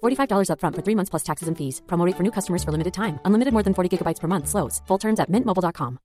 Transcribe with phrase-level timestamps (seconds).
[0.00, 1.82] $45 upfront for three months plus taxes and fees.
[1.86, 3.18] Promo rate for new customers for limited time.
[3.24, 4.48] Unlimited more than 40 gigabytes per month.
[4.48, 4.80] Slows.
[4.86, 5.98] Full terms at mintmobile.com.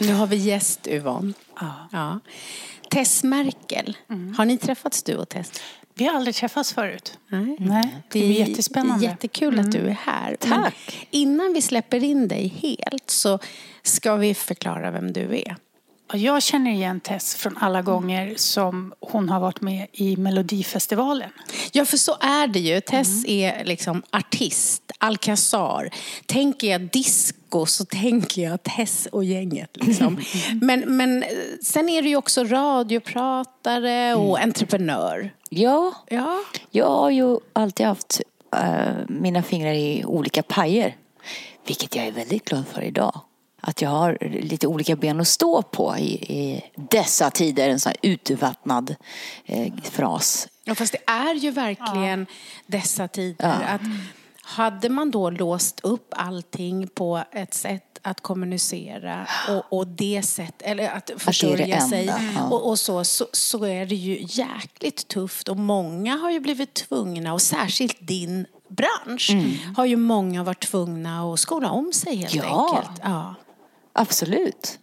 [0.00, 1.32] Nu har vi gäst Yvonne.
[1.92, 2.20] Ja.
[2.90, 3.96] Tess Merkel.
[4.10, 4.34] Mm.
[4.34, 5.52] Har ni träffats du och Tess?
[6.00, 7.18] Vi har aldrig träffats förut.
[7.28, 7.56] Nej.
[7.58, 9.04] Nej, det är jättespännande.
[9.04, 10.36] Jättekul att du är här.
[10.40, 11.08] Men Tack.
[11.10, 13.38] innan vi släpper in dig helt så
[13.82, 15.56] ska vi förklara vem du är.
[16.12, 21.30] Jag känner igen Tess från alla gånger som hon har varit med i Melodifestivalen.
[21.72, 22.80] Ja, för så är det ju.
[22.80, 25.90] Tess är liksom artist, Alcazar.
[26.26, 29.70] Tänker jag disco så tänker jag Tess och gänget.
[29.86, 30.20] Liksom.
[30.60, 31.28] Men, men eh,
[31.62, 35.34] sen är du ju också radiopratare och entreprenör.
[35.50, 36.38] Ja, Ja.
[36.70, 38.20] jag har ju alltid haft
[38.56, 40.96] eh, mina fingrar i olika pajer.
[41.66, 43.20] Vilket jag är väldigt glad för idag.
[43.60, 47.68] Att jag har lite olika ben att stå på i, i dessa tider.
[47.68, 48.94] En sån här utvattnad
[49.46, 50.48] eh, fras.
[50.64, 52.26] Ja, fast det är ju verkligen
[52.66, 53.56] dessa tider.
[53.68, 53.80] Att
[54.42, 60.62] hade man då låst upp allting på ett sätt att kommunicera och, och det sätt,
[60.62, 62.48] eller att försörja sig ja.
[62.50, 66.74] och, och så, så, så är det ju jäkligt tufft och många har ju blivit
[66.74, 69.30] tvungna och särskilt din bransch
[69.76, 72.76] har ju många varit tvungna att skola om sig helt Ja.
[72.76, 73.00] enkelt.
[73.04, 73.34] Ja.
[73.92, 74.78] Absolut.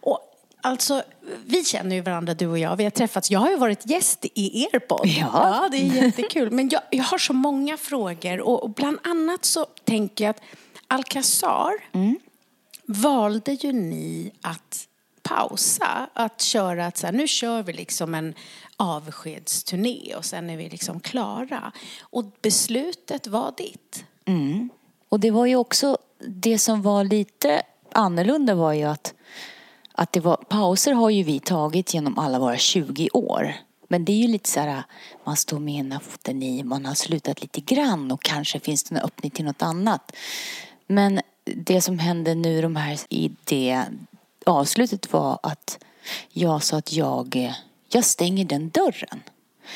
[0.00, 0.20] Och
[0.60, 1.02] alltså,
[1.46, 2.76] vi känner ju varandra du och jag.
[2.76, 3.30] Vi har träffats.
[3.30, 5.06] Jag har ju varit gäst i er podd.
[5.06, 5.68] Ja.
[5.70, 6.50] det är jättekul.
[6.50, 10.42] Men jag, jag har så många frågor och, och bland annat så tänker jag att
[10.88, 11.72] Alcazar
[12.86, 14.88] valde ju ni att
[15.22, 18.34] pausa, att köra att så här, nu kör vi liksom en
[18.76, 21.72] avskedsturné och sen är vi liksom klara.
[22.00, 24.04] Och beslutet var ditt.
[25.08, 27.62] Och det var ju också det som var lite
[27.92, 29.14] annorlunda var ju att,
[29.92, 33.54] att det var, pauser har ju vi tagit genom alla våra 20 år.
[33.88, 34.82] Men det är ju lite så här,
[35.24, 38.94] man står med ena foten i, man har slutat lite grann och kanske finns det
[38.94, 40.12] en öppning till något annat.
[40.86, 43.84] Men det som hände nu de här, i det
[44.46, 45.78] avslutet var att
[46.32, 47.54] jag sa att jag,
[47.88, 49.22] jag stänger den dörren.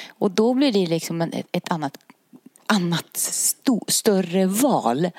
[0.09, 1.99] Och då blir det liksom en, ett annat
[2.67, 5.11] annat sto, större val.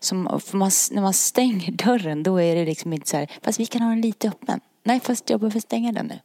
[0.00, 3.66] Som, man, när man stänger dörren då är det liksom inte så här, fast vi
[3.66, 4.60] kan ha den lite öppen.
[4.84, 6.18] Nej, fast jag behöver stänga den nu.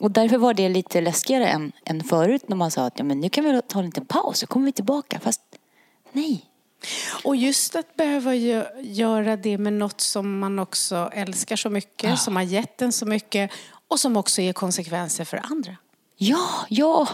[0.00, 3.20] Och därför var det lite läskigare än, än förut när man sa att ja, men
[3.20, 5.20] nu kan vi ta en liten paus så kommer vi tillbaka.
[5.20, 5.40] Fast
[6.12, 6.44] nej.
[7.24, 12.18] Och just att behöva gö- göra det med något som man också älskar så mycket,
[12.18, 13.50] som har gett en så mycket
[13.88, 15.76] och som också ger konsekvenser för andra.
[16.16, 17.08] Ja, ja.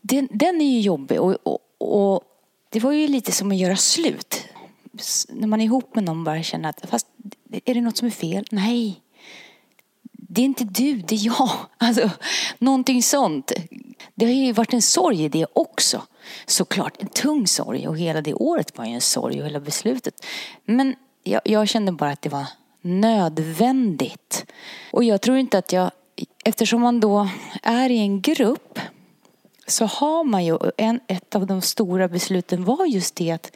[0.00, 2.22] Den, den är ju jobbig och, och, och
[2.68, 4.44] det var ju lite som att göra slut.
[5.28, 7.06] När man är ihop med någon bara känner att fast
[7.64, 8.46] är det något som är fel?
[8.50, 9.02] Nej.
[10.12, 11.50] Det är inte du, det är jag.
[11.78, 12.10] Alltså,
[12.58, 13.52] någonting sånt.
[14.14, 16.02] Det har ju varit en sorg i det också.
[16.46, 20.26] Såklart, en tung sorg och hela det året var ju en sorg och hela beslutet.
[20.64, 22.46] Men jag, jag kände bara att det var
[22.80, 24.46] nödvändigt.
[24.92, 25.90] Och jag tror inte att jag,
[26.44, 27.28] eftersom man då
[27.62, 28.78] är i en grupp
[29.70, 33.52] så har man ju, en, ett av de stora besluten var just det att,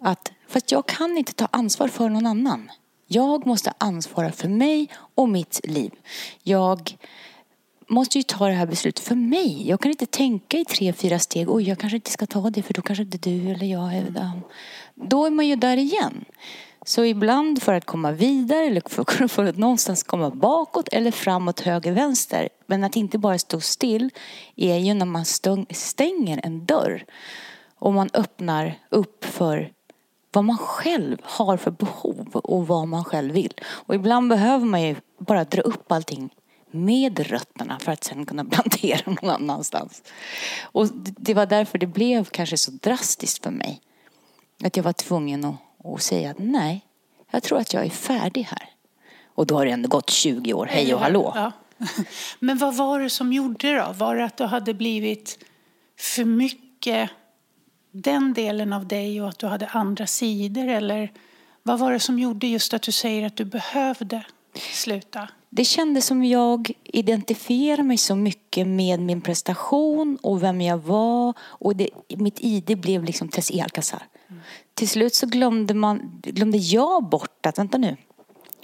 [0.00, 2.70] att fast jag kan inte ta ansvar för någon annan.
[3.06, 5.90] Jag måste ansvara för mig och mitt liv.
[6.42, 6.98] Jag
[7.88, 9.68] måste ju ta det här beslutet för mig.
[9.68, 11.50] Jag kan inte tänka i tre, fyra steg.
[11.50, 14.02] Oj, jag kanske inte ska ta det för då kanske inte du eller jag är
[14.02, 14.40] där.
[14.94, 16.24] Då är man ju där igen.
[16.86, 21.60] Så ibland för att komma vidare eller för, för att någonstans komma bakåt eller framåt,
[21.60, 22.48] höger, vänster.
[22.66, 24.10] Men att inte bara stå still
[24.56, 27.04] är ju när man stäng- stänger en dörr.
[27.78, 29.72] Och man öppnar upp för
[30.32, 33.54] vad man själv har för behov och vad man själv vill.
[33.64, 36.30] Och ibland behöver man ju bara dra upp allting
[36.70, 40.02] med rötterna för att sen kunna plantera någon annanstans.
[40.62, 43.80] Och det var därför det blev kanske så drastiskt för mig.
[44.64, 45.54] Att jag var tvungen att,
[45.94, 46.84] att säga att nej,
[47.30, 48.70] jag tror att jag är färdig här.
[49.26, 51.32] Och då har det ändå gått 20 år, hej och hallå.
[51.34, 51.52] Ja.
[52.38, 53.92] Men vad var det som gjorde det då?
[53.92, 55.38] Var det att du hade blivit
[55.98, 57.10] för mycket
[57.92, 60.68] den delen av dig och att du hade andra sidor?
[60.68, 61.12] Eller
[61.62, 64.24] vad var det som gjorde just att du säger att du behövde
[64.72, 65.28] sluta?
[65.50, 71.34] Det kändes som jag identifierade mig så mycket med min prestation och vem jag var.
[71.38, 74.02] Och det, mitt ID blev liksom Tessie Alcazar.
[74.28, 74.42] Mm.
[74.76, 77.96] Till slut så glömde, man, glömde jag bort att, vänta nu,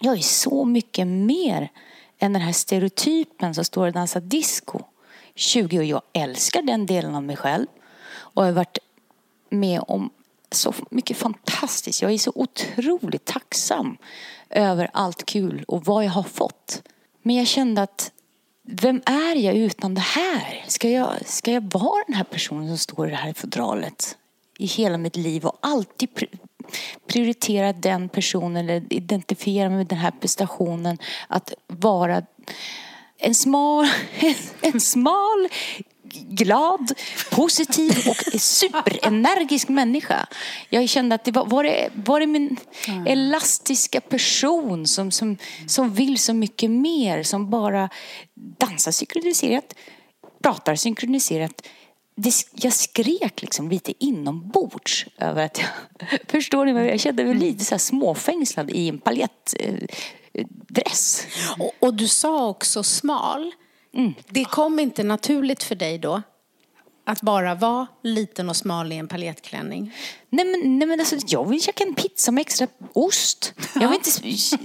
[0.01, 1.71] jag är så mycket mer
[2.19, 4.81] än den här stereotypen som står och dansar disco.
[5.35, 7.67] 20 år, jag älskar den delen av mig själv.
[8.13, 8.79] Och jag har varit
[9.51, 10.11] med om
[10.51, 12.03] så mycket fantastiskt.
[12.03, 13.97] Jag är så otroligt tacksam
[14.51, 16.83] över allt kul och vad jag har fått.
[17.23, 18.13] Men jag kände att
[18.63, 20.65] vem är jag utan det här?
[20.69, 24.17] Ska jag, ska jag vara den här personen som står i det här fodralet
[24.59, 26.09] i hela mitt liv och alltid
[27.07, 32.23] prioritera den personen eller identifiera mig med den här prestationen att vara
[33.19, 33.87] en smal,
[34.61, 35.49] en smal
[36.13, 36.93] glad,
[37.31, 40.27] positiv och superenergisk människa.
[40.69, 42.57] Jag kände att det var, var, det, var det min
[43.07, 47.89] elastiska person som, som, som vill så mycket mer, som bara
[48.35, 49.75] dansar synkroniserat,
[50.43, 51.63] pratar synkroniserat.
[52.53, 55.69] Jag skrek liksom lite inombords över att jag,
[56.29, 61.27] förstår ni jag kände mig lite så småfängslad i en paljettdress.
[61.59, 63.53] Och, och du sa också smal.
[63.95, 64.15] Mm.
[64.29, 66.23] Det kom inte naturligt för dig då?
[67.05, 69.95] Att bara vara liten och smal i en paljettklänning?
[70.31, 73.55] Nej men, nej men alltså, jag vill käka en pizza med extra ost.
[73.75, 74.57] Jag vill inte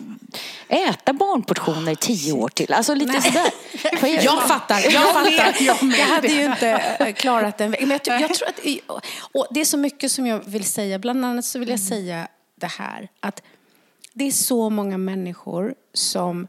[0.68, 2.74] äta barnportioner i tio år till.
[2.74, 3.22] Alltså lite nej.
[3.22, 3.52] sådär.
[4.02, 4.80] Jag, jag fattar.
[4.80, 5.56] Jag, fattar.
[6.00, 6.70] jag, hade ju inte
[7.00, 7.72] eh, klarat den.
[7.72, 8.60] Men jag, jag tror att,
[9.34, 11.00] och det är så mycket som jag vill säga.
[11.00, 11.88] Bland annat så vill jag mm.
[11.88, 13.10] säga det här.
[13.20, 13.42] Att
[14.14, 16.48] det är så många människor som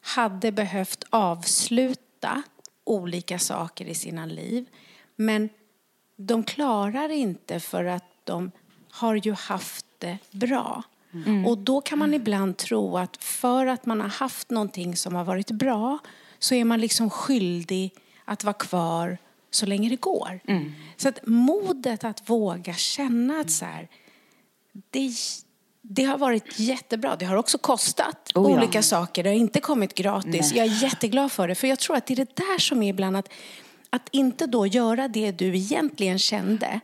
[0.00, 2.42] hade behövt avsluta
[2.84, 4.66] olika saker i sina liv.
[5.16, 5.48] Men
[6.16, 8.50] de klarar inte för att de
[8.90, 10.82] har ju haft det bra.
[11.12, 11.46] Mm.
[11.46, 15.24] Och då kan man ibland tro att för att man har haft någonting som har
[15.24, 15.98] varit bra
[16.38, 17.94] så är man liksom skyldig
[18.24, 19.18] att vara kvar
[19.50, 20.40] så länge det går.
[20.46, 20.72] Mm.
[20.96, 23.88] Så att modet att våga känna att så här,
[24.90, 25.12] det,
[25.82, 27.16] det har varit jättebra.
[27.16, 28.56] Det har också kostat oh ja.
[28.56, 29.22] olika saker.
[29.22, 30.52] Det har inte kommit gratis.
[30.52, 30.58] Nej.
[30.58, 31.54] Jag är jätteglad för det.
[31.54, 33.28] För jag tror att det är det där som är ibland att,
[33.94, 36.80] att inte då göra det du egentligen kände.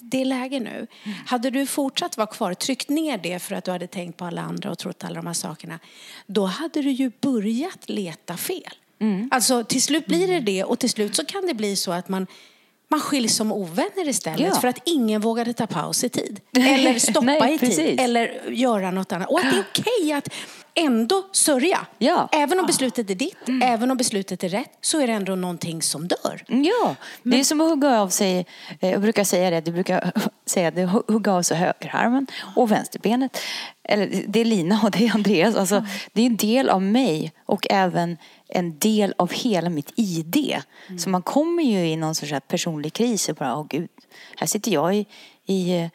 [0.00, 0.86] Det är läge nu.
[1.04, 1.18] Mm.
[1.26, 4.42] Hade du fortsatt vara kvar, tryckt ner det för att du hade tänkt på alla
[4.42, 5.78] andra och trott alla de här sakerna,
[6.26, 8.74] då hade du ju börjat leta fel.
[8.98, 9.28] Mm.
[9.32, 12.08] Alltså till slut blir det det och till slut så kan det bli så att
[12.08, 12.26] man
[12.88, 14.60] man skiljs som ovänner istället ja.
[14.60, 16.40] för att ingen vågade ta paus i tid.
[16.58, 18.00] Eller stoppa Nej, i tid.
[18.00, 19.28] Eller göra något annat.
[19.30, 20.28] Och att det är okej okay att
[20.76, 21.86] ändå sörja.
[21.98, 22.28] Ja.
[22.32, 23.72] Även om beslutet är ditt, mm.
[23.72, 26.44] även om beslutet är rätt, så är det ändå någonting som dör.
[26.46, 28.46] Ja, det är som att hugga av sig,
[28.80, 30.12] eh, jag brukar säga det, du brukar
[30.46, 32.26] säga det, hugga av sig högerarmen
[32.56, 33.38] och vänsterbenet.
[33.84, 35.56] Eller det är Lina och det är Andreas.
[35.56, 35.88] Alltså, mm.
[36.12, 38.16] Det är en del av mig och även
[38.48, 40.56] en del av hela mitt ID.
[40.88, 40.98] Mm.
[40.98, 43.88] Så man kommer ju i någon sorts personlig kris och bara, åh gud,
[44.36, 45.06] här sitter jag i,
[45.46, 45.88] i eh,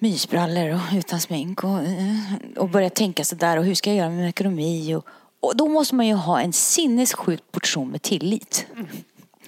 [0.00, 2.16] mysbrallor och utan smink och, eh,
[2.56, 4.94] och börjar tänka sådär och hur ska jag göra med min ekonomi?
[4.94, 5.06] Och,
[5.40, 8.66] och då måste man ju ha en sinnessjuk portion med tillit.
[8.74, 8.86] Mm.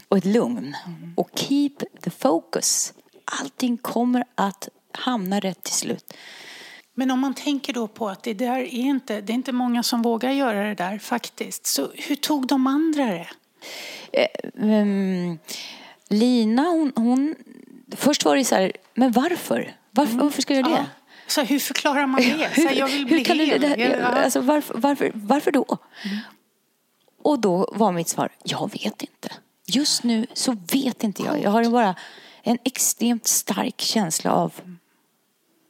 [0.09, 0.77] Och ett lugn.
[0.87, 1.15] Mm.
[1.17, 2.93] Och keep the focus.
[3.41, 6.15] Allting kommer att hamna rätt till slut.
[6.95, 9.83] Men om man tänker då på att det där är inte, det är inte många
[9.83, 11.67] som vågar göra det där faktiskt.
[11.67, 13.29] Så hur tog de andra det?
[14.55, 15.39] um,
[16.09, 17.35] Lina, hon, hon,
[17.97, 19.77] Först var det så här, men varför?
[19.95, 20.25] Varför, mm.
[20.25, 20.87] varför ska jag göra det?
[21.27, 22.51] Så hur förklarar man det?
[22.55, 23.61] Så här, jag vill bli hur kan hel.
[23.61, 25.79] Det, det, alltså, varför, varför, varför då?
[26.05, 26.19] Mm.
[27.23, 29.33] Och då var mitt svar, jag vet inte.
[29.67, 31.43] Just nu så vet inte jag.
[31.43, 31.95] Jag har bara
[32.43, 34.53] en extremt stark känsla av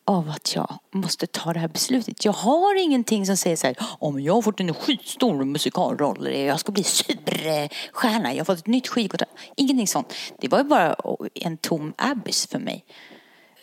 [0.04, 2.24] av att jag måste ta det här beslutet.
[2.24, 6.60] Jag har ingenting som säger så här, om jag har fått en skitstor musikalroll, jag
[6.60, 9.32] ska bli superstjärna, jag har fått ett nytt skivkontrakt.
[9.56, 10.14] Ingenting sånt.
[10.38, 10.96] Det var ju bara
[11.34, 12.84] en tom abyss för mig.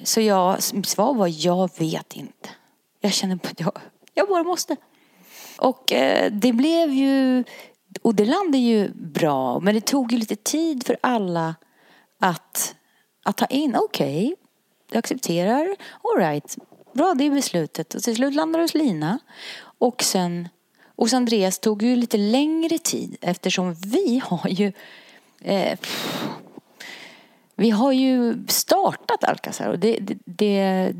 [0.03, 2.49] Så jag, mitt svar var, jag vet inte.
[3.01, 3.77] Jag känner att jag,
[4.13, 4.75] jag bara måste.
[5.57, 7.43] Och eh, det blev ju,
[8.01, 11.55] och det landade ju bra, men det tog ju lite tid för alla
[12.19, 12.75] att,
[13.23, 14.35] att ta in, okej,
[14.87, 16.57] okay, accepterar, all right,
[16.93, 17.93] bra det är beslutet.
[17.93, 19.19] Och till slut landade det hos Lina.
[19.79, 20.49] Och sen,
[20.95, 24.71] hos Andreas tog ju lite längre tid eftersom vi har ju
[25.41, 25.79] eh,
[27.59, 30.93] vi har ju startat Alcazar och det, det, det,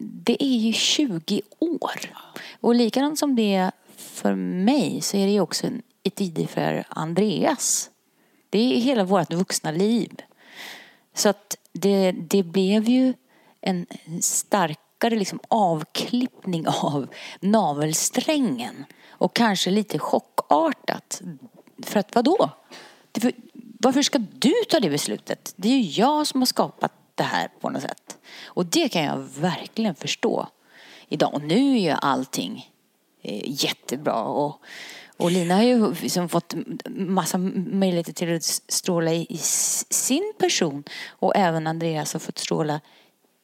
[0.00, 2.14] det är ju 20 år.
[2.60, 5.66] Och likadant som det är för mig så är det ju också
[6.02, 7.90] ett id för Andreas.
[8.50, 10.10] Det är hela vårt vuxna liv.
[11.14, 13.14] Så att det, det blev ju
[13.60, 13.86] en
[14.20, 17.06] starkare liksom avklippning av
[17.40, 18.84] navelsträngen.
[19.08, 21.22] Och kanske lite chockartat.
[21.82, 22.50] För att vadå?
[23.82, 25.54] Varför ska du ta det beslutet?
[25.56, 28.18] Det är ju jag som har skapat det här på något sätt.
[28.44, 30.48] Och det kan jag verkligen förstå
[31.08, 31.34] idag.
[31.34, 32.70] Och nu är ju allting
[33.22, 34.22] eh, jättebra.
[34.22, 34.60] Och,
[35.16, 36.54] och Lina har ju liksom fått
[36.90, 39.38] massa möjligheter till att stråla i, i
[39.90, 40.84] sin person.
[41.08, 42.80] Och även Andreas har fått stråla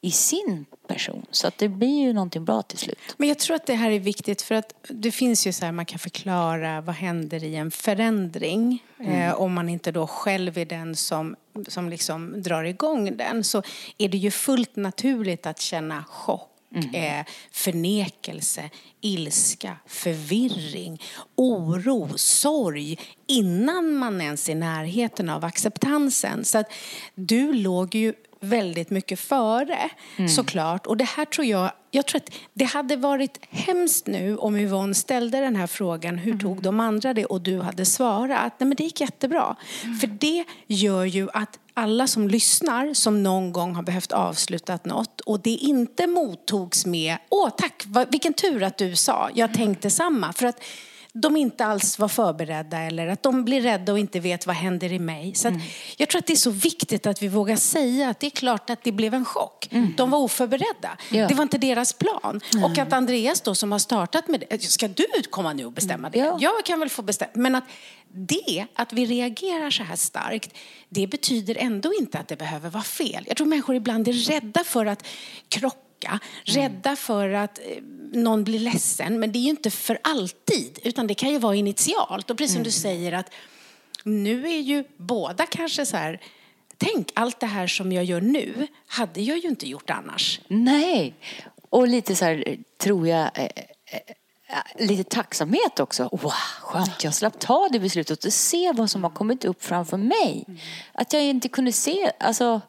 [0.01, 1.25] i sin person.
[1.31, 2.99] Så att det blir ju någonting bra till slut.
[3.17, 5.71] Men jag tror att det här är viktigt för att det finns ju så här
[5.71, 8.83] man kan förklara vad händer i en förändring.
[8.99, 9.13] Mm.
[9.13, 11.35] Eh, om man inte då själv är den som,
[11.67, 13.63] som liksom drar igång den så
[13.97, 17.19] är det ju fullt naturligt att känna chock Mm.
[17.19, 18.69] Eh, förnekelse,
[19.01, 21.01] ilska, förvirring,
[21.35, 26.45] oro, sorg innan man ens är i närheten av acceptansen.
[26.45, 26.71] Så att
[27.15, 30.29] du låg ju väldigt mycket före mm.
[30.29, 30.87] såklart.
[30.87, 34.93] Och det här tror jag, jag tror att det hade varit hemskt nu om Yvonne
[34.93, 36.39] ställde den här frågan, hur mm.
[36.39, 37.25] tog de andra det?
[37.25, 39.55] Och du hade svarat, nej men det gick jättebra.
[39.83, 39.97] Mm.
[39.97, 45.21] För det gör ju att alla som lyssnar som någon gång har behövt avsluta något
[45.21, 50.33] och det inte mottogs med, åh tack, vilken tur att du sa, jag tänkte samma.
[50.33, 50.63] För att
[51.13, 54.93] de inte alls var förberedda eller att de blir rädda och inte vet vad händer
[54.93, 55.35] i mig.
[55.35, 55.61] Så mm.
[55.97, 58.69] Jag tror att det är så viktigt att vi vågar säga att det är klart
[58.69, 59.67] att det blev en chock.
[59.71, 59.93] Mm.
[59.97, 60.97] De var oförberedda.
[61.11, 61.27] Ja.
[61.27, 62.41] Det var inte deras plan.
[62.53, 62.63] Mm.
[62.63, 66.09] Och att Andreas då som har startat med det, ska du komma nu och bestämma
[66.09, 66.19] det?
[66.19, 66.37] Ja.
[66.39, 67.31] Jag kan väl få bestämma.
[67.33, 67.63] Men att
[68.13, 70.57] det, att vi reagerar så här starkt,
[70.89, 73.23] det betyder ändå inte att det behöver vara fel.
[73.27, 75.05] Jag tror människor ibland är rädda för att
[75.49, 79.19] krocka krocka, rädda för att eh, någon blir ledsen.
[79.19, 82.29] Men det är ju inte för alltid, utan det kan ju vara initialt.
[82.29, 82.71] Och precis som du mm.
[82.71, 83.33] säger att
[84.03, 86.21] nu är ju båda kanske så här
[86.81, 90.41] Tänk, allt det här som jag gör nu hade jag ju inte gjort annars.
[90.47, 91.15] Nej,
[91.69, 96.03] och lite så här tror jag eh, eh, lite tacksamhet också.
[96.11, 99.97] Wow, skönt, jag slapp ta det beslutet och se vad som har kommit upp framför
[99.97, 100.45] mig.
[100.47, 100.59] Mm.
[100.93, 102.61] Att jag inte kunde se, alltså,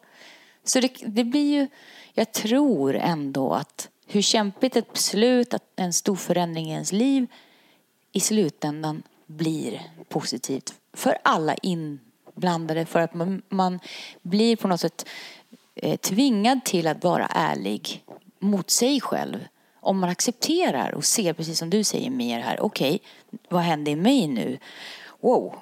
[0.64, 1.68] så det, det blir ju
[2.14, 7.26] jag tror ändå att hur kämpigt ett beslut, en stor förändring i ens liv
[8.12, 12.86] i slutändan blir positivt för alla inblandade.
[12.86, 13.80] För att man, man
[14.22, 15.08] blir på något sätt
[15.74, 18.04] eh, tvingad till att vara ärlig
[18.38, 19.46] mot sig själv.
[19.80, 23.92] Om man accepterar och ser, precis som du säger mer här, okej, okay, vad händer
[23.92, 24.58] i mig nu?
[25.20, 25.58] Wow,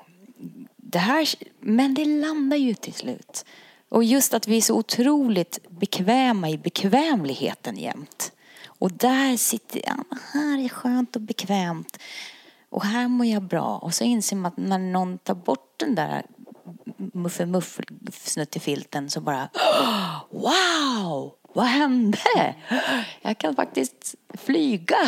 [0.77, 1.29] det här,
[1.61, 3.45] men det landar ju till slut.
[3.89, 8.33] Och just att vi är så otroligt bekväma i bekvämligheten jämt.
[8.67, 11.99] Och där sitter jag, här är skönt och bekvämt.
[12.71, 13.79] Och här mår jag bra.
[13.79, 16.27] Och så inser man att när någon tar bort den där
[16.97, 19.49] muffe filten så bara
[20.31, 21.35] Wow!
[21.53, 22.55] Vad hände?
[23.23, 24.99] Jag kan faktiskt flyga.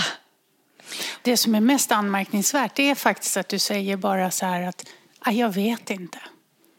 [1.23, 4.89] Det som är mest anmärkningsvärt är faktiskt att du säger bara så här att
[5.27, 6.19] jag vet inte.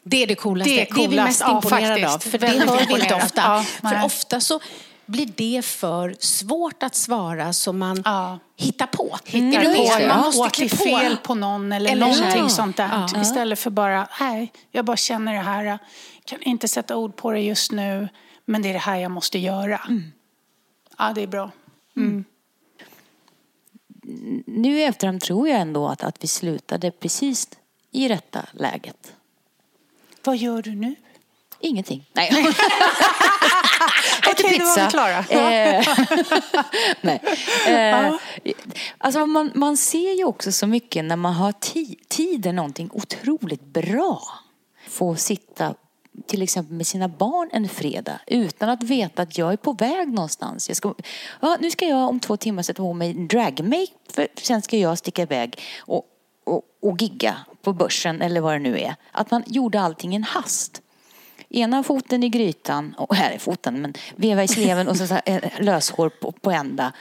[0.04, 0.74] Det är det coolaste.
[0.74, 1.10] Det är, coolast.
[1.10, 2.20] det är vi mest imponerade ja, av.
[2.20, 3.42] För det hör vi inte ofta.
[3.42, 4.60] Ja, för ofta så
[5.06, 8.40] blir det för svårt att svara så man ja.
[8.58, 9.18] hittar på.
[9.26, 9.76] Hittar mm.
[9.76, 10.76] på, man måste klä på.
[10.76, 12.50] fel på någon eller, eller någonting ja.
[12.50, 13.08] sånt där.
[13.14, 13.22] Ja.
[13.22, 15.64] Istället för bara, nej, jag bara känner det här.
[15.64, 15.80] Jag
[16.26, 18.10] kan inte sätta ord på det just nu,
[18.46, 19.82] men det är det här jag måste göra.
[19.90, 20.04] Mm.
[20.98, 21.52] Ja, det är bra.
[21.98, 22.10] Mm.
[22.10, 22.26] mm.
[24.48, 27.48] Nu i efterhand tror jag ändå att, att vi slutade precis
[27.92, 29.14] i rätta läget.
[30.24, 30.96] Vad gör du nu?
[31.60, 32.10] Ingenting.
[32.14, 32.30] Nej.
[34.32, 34.64] Äter Okej, pizza.
[34.64, 35.20] då var vi klara.
[35.20, 35.88] Eh,
[37.02, 37.22] nej.
[37.68, 38.16] Eh,
[38.98, 42.90] alltså man, man ser ju också så mycket när man har ti tid är någonting
[42.94, 44.22] otroligt bra.
[44.90, 45.76] Få sitta
[46.28, 50.08] till exempel med sina barn en fredag utan att veta att jag är på väg
[50.08, 50.68] någonstans.
[50.70, 50.94] Jag ska,
[51.42, 54.98] ja, nu ska jag om två timmar sätta på mig dragmake för sen ska jag
[54.98, 56.06] sticka iväg och,
[56.44, 58.96] och, och gigga på börsen eller vad det nu är.
[59.12, 60.82] Att man gjorde allting i en hast.
[61.50, 65.14] Ena foten i grytan, och här är foten, men veva i sleven och så, så
[65.14, 66.94] här, eh, löshår på, på ända.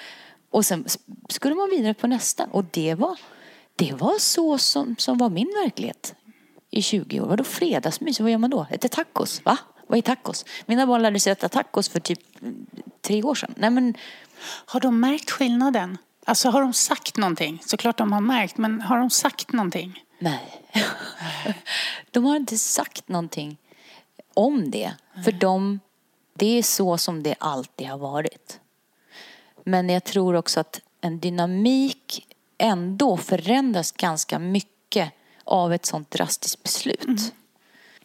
[0.51, 0.85] Och sen
[1.29, 2.45] skulle man vidare på nästa.
[2.45, 3.19] Och det var,
[3.77, 6.15] det var så som, som var min verklighet
[6.71, 7.27] i 20 år.
[7.27, 8.21] Vadå fredagsmys?
[8.21, 8.67] Vad gör man då?
[8.71, 9.45] Äter tacos?
[9.45, 9.59] Va?
[9.87, 10.45] Vad är tacos?
[10.67, 12.67] Mina barn lärde sig äta tacos för typ mm,
[13.01, 13.55] tre år sedan.
[13.57, 13.95] Nej men,
[14.65, 15.99] Har de märkt skillnaden?
[16.25, 17.63] Alltså har de sagt någonting?
[17.67, 20.05] Såklart de har märkt, men har de sagt någonting?
[20.21, 20.63] Nej.
[22.11, 23.57] De har inte sagt någonting
[24.35, 24.93] om det.
[25.25, 25.81] För de,
[26.35, 28.61] det är så som det alltid har varit.
[29.65, 32.27] Men jag tror också att en dynamik
[32.59, 35.13] ändå förändras ganska mycket
[35.45, 37.35] av ett sånt drastiskt beslut.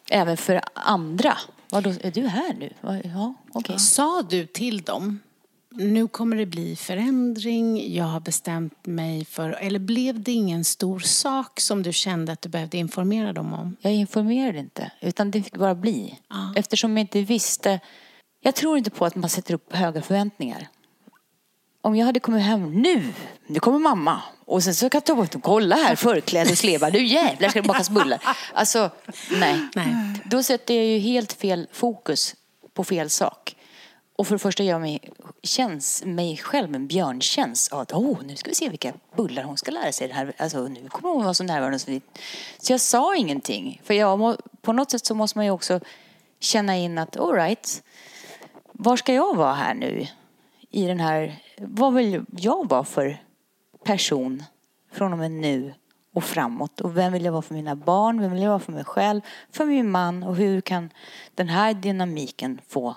[0.09, 1.37] Även för andra.
[1.69, 2.73] Vadå, är du här nu?
[3.03, 3.79] Ja, okej.
[3.79, 5.19] Sa du till dem,
[5.77, 9.49] nu kommer det bli förändring, jag har bestämt mig för...
[9.51, 13.75] Eller blev det ingen stor sak som du kände att du behövde informera dem om?
[13.81, 16.19] Jag informerade inte, utan det fick bara bli.
[16.55, 17.79] Eftersom jag inte visste.
[18.41, 20.67] Jag tror inte på att man sätter upp höga förväntningar.
[21.81, 23.13] Om jag hade kommit hem nu,
[23.47, 24.21] nu kommer mamma.
[24.45, 27.67] Och sen så kan jag ta bort och kolla här, förklädeslevar, nu jävlar ska det
[27.67, 28.21] bakas bullar.
[28.53, 28.89] Alltså,
[29.31, 29.59] nej.
[29.75, 29.95] Nej.
[30.25, 32.35] Då sätter jag ju helt fel fokus
[32.73, 33.55] på fel sak.
[34.17, 34.99] Och för det första gör mig,
[35.43, 39.57] känns mig själv en björntjänst av att oh, nu ska vi se vilka bullar hon
[39.57, 40.07] ska lära sig.
[40.07, 40.33] Det här.
[40.37, 41.79] Alltså, nu kommer hon vara så närvarande.
[41.79, 41.99] Så,
[42.57, 43.81] så jag sa ingenting.
[43.83, 45.79] För jag må, på något sätt så måste man ju också
[46.39, 47.83] känna in att all right,
[48.71, 50.07] var ska jag vara här nu?
[50.71, 53.23] I den här, vad vill jag vara för
[53.83, 54.43] person
[54.91, 55.73] från och med nu
[56.13, 56.81] och framåt?
[56.81, 58.21] Och vem vill jag vara för mina barn?
[58.21, 59.21] Vem vill jag vara för mig själv?
[59.51, 60.23] För min man?
[60.23, 60.89] Och hur kan
[61.35, 62.95] den här dynamiken få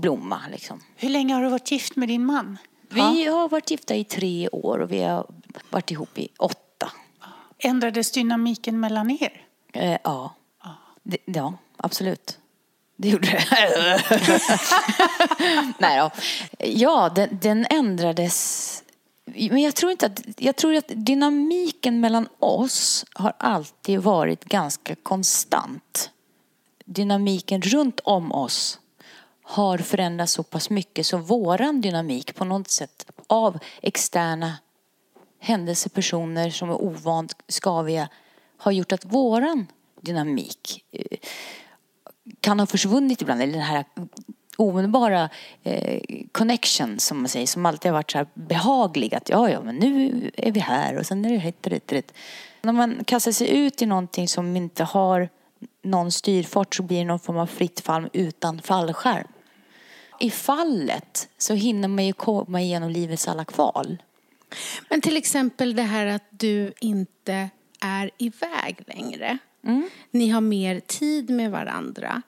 [0.00, 0.80] blomma liksom?
[0.96, 2.58] Hur länge har du varit gift med din man?
[2.88, 5.26] Vi har varit gifta i tre år och vi har
[5.70, 6.90] varit ihop i åtta.
[7.58, 9.46] Ändrades dynamiken mellan er?
[9.72, 10.34] Eh, ja.
[11.02, 12.38] Det, ja, absolut.
[12.96, 14.00] Det gjorde det.
[15.78, 16.10] Nej då.
[16.58, 18.82] Ja, den, den ändrades.
[19.24, 20.20] Men jag tror inte att...
[20.36, 26.10] Jag tror att dynamiken mellan oss har alltid varit ganska konstant.
[26.84, 28.80] Dynamiken runt om oss
[29.46, 34.52] har förändrats så pass mycket så våran dynamik på något sätt av externa
[35.38, 38.08] händelser, personer som är ovant skaviga
[38.56, 39.66] har gjort att våran
[40.00, 41.18] dynamik eh,
[42.40, 43.42] kan ha försvunnit ibland.
[43.42, 43.84] Eller den här
[44.56, 45.28] omedelbara
[45.62, 46.00] eh,
[46.32, 49.14] connection som man säger, som alltid har varit så här behaglig.
[49.14, 52.12] Att ja, ja, men nu är vi här och sen är det rätt, rätt, rätt.
[52.62, 55.28] När man kastar sig ut i någonting som inte har
[55.82, 59.28] någon styrfart så blir det någon form av fritt fall utan fallskärm.
[60.20, 64.02] I fallet så hinner man ju komma igenom livets alla kval.
[64.88, 67.50] Men till exempel det här att du inte
[67.80, 69.38] är iväg längre.
[70.10, 72.22] Ni har mer tid med varandra.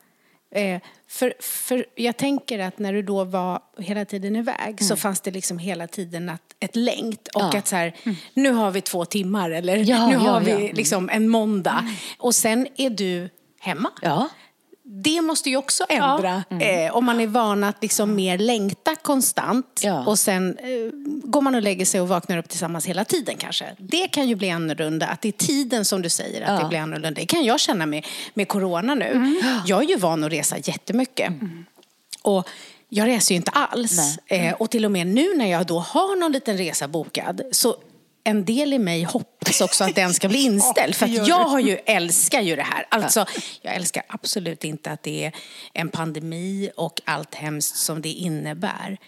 [0.51, 5.21] Eh, för, för jag tänker att när du då var hela tiden iväg så fanns
[5.21, 7.59] det liksom hela tiden att, ett längt och Ja.
[7.59, 7.95] att så här,
[8.35, 10.53] nu har vi två timmar eller Ja, nu ja, har vi.
[10.53, 10.75] Mm.
[10.75, 11.85] liksom en måndag.
[12.19, 13.91] Och sen är du hemma.
[14.89, 14.93] Ja.
[15.03, 16.45] Det måste ju också ändra.
[16.61, 20.05] Eh, om man är van att liksom mer längta konstant Ja.
[20.07, 20.67] och sen eh,
[21.31, 23.65] går man och lägger sig och vaknar upp tillsammans hela tiden kanske.
[23.79, 25.07] Det kan ju bli annorlunda.
[25.07, 26.59] Att det är tiden som du säger att Ja.
[26.63, 27.11] det blir annorlunda.
[27.21, 29.05] Det kan jag känna med, med corona nu.
[29.13, 29.41] Mm.
[29.67, 31.33] Jag är ju van att resa jättemycket.
[32.23, 32.49] Och
[32.89, 34.19] jag reser ju inte alls.
[34.27, 37.77] Eh, och till och med nu när jag då har någon liten resa bokad så
[38.27, 40.95] en del i mig hoppas också att den ska bli inställd.
[40.95, 42.87] För att jag har ju, älskar ju det här.
[42.89, 43.27] Alltså,
[43.63, 45.33] jag älskar absolut inte att det är
[45.73, 48.99] en pandemi och allt hemskt som det innebär.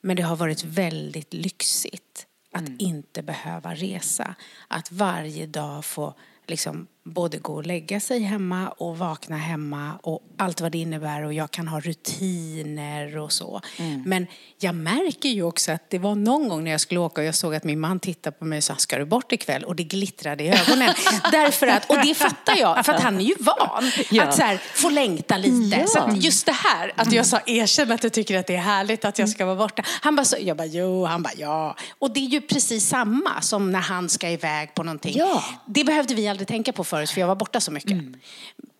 [0.00, 4.34] Men det har varit väldigt lyxigt att inte behöva resa.
[4.68, 6.14] Att varje dag få
[6.46, 11.24] liksom både gå och lägga sig hemma och vakna hemma och allt vad det innebär
[11.24, 13.60] och jag kan ha rutiner och så.
[14.04, 14.26] Men
[14.60, 17.34] jag märker ju också att det var någon gång när jag skulle åka och jag
[17.34, 19.64] såg att min man tittade på mig och sa ska du bort ikväll?
[19.64, 20.94] Och det glittrade i ögonen.
[21.32, 24.24] Därför att, och det fattar jag, för att han är ju van Ja.
[24.24, 25.78] att så här, få längta lite.
[25.80, 25.86] Ja.
[25.86, 29.04] Så just det här, att jag sa erkänn att du tycker att det är härligt
[29.04, 29.82] att jag ska vara borta.
[30.00, 31.76] Han bara, så, jag bara jo, han bara ja.
[31.98, 35.14] Och det är ju precis samma som när han ska iväg på någonting.
[35.16, 35.44] Ja.
[35.66, 37.98] Det behövde vi aldrig tänka på förut för jag var borta så mycket.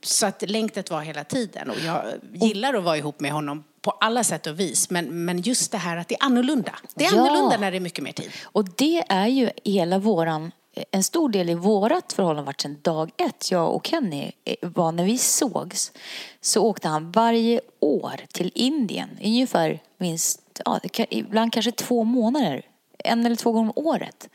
[0.03, 2.03] Så att längtet var hela tiden och jag
[2.33, 4.91] gillar att vara ihop med honom på alla sätt och vis.
[4.91, 6.75] Men, men just det här att det är annorlunda.
[6.95, 7.21] Det är Ja.
[7.21, 8.31] annorlunda när det är mycket mer tid.
[8.43, 10.53] Och det är ju hela våran,
[10.91, 13.51] en stor del i vårat förhållande varit sedan dag ett.
[13.51, 15.93] Jag och Kenny var när vi sågs
[16.41, 19.09] så åkte han varje år till Indien.
[19.25, 22.63] Ungefär minst, ja, ibland kanske två månader.
[22.99, 24.29] En eller två gånger om året.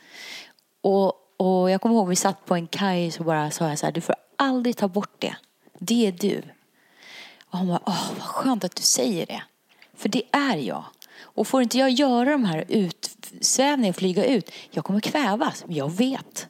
[0.82, 3.86] Och, och jag kommer ihåg vi satt på en kaj så bara sa jag så
[3.86, 5.36] här, du får aldrig ta bort det.
[5.80, 6.42] Det är du.
[7.46, 9.44] Och han bara, åh vad skönt att du säger det.
[9.96, 10.84] För det är jag.
[11.22, 15.64] Och får inte jag göra de här utsvävningarna och flyga ut, jag kommer kvävas.
[15.68, 16.48] Jag vet.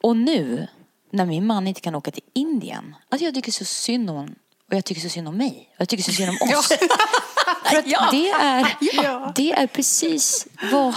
[0.00, 0.68] Och nu,
[1.10, 4.34] när min man inte kan åka till Indien, alltså jag tycker så synd om honom.
[4.68, 5.74] och jag tycker så synd om mig.
[5.76, 6.68] Jag tycker så synd om oss.
[7.64, 8.76] För att det, är,
[9.34, 10.94] det är precis vad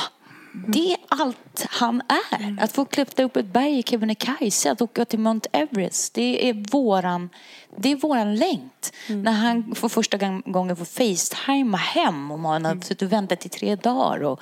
[0.68, 2.63] det är allt han är.
[2.63, 6.13] Att få klättra upp ett berg i Kebnekaise, att åka till Mount Everest.
[6.13, 7.30] Det är våran,
[7.78, 8.94] det är våran längt.
[9.08, 13.46] När han för första gång- gången får facetima hem och man har suttit och väntat
[13.46, 14.24] i tre dagar.
[14.24, 14.39] Och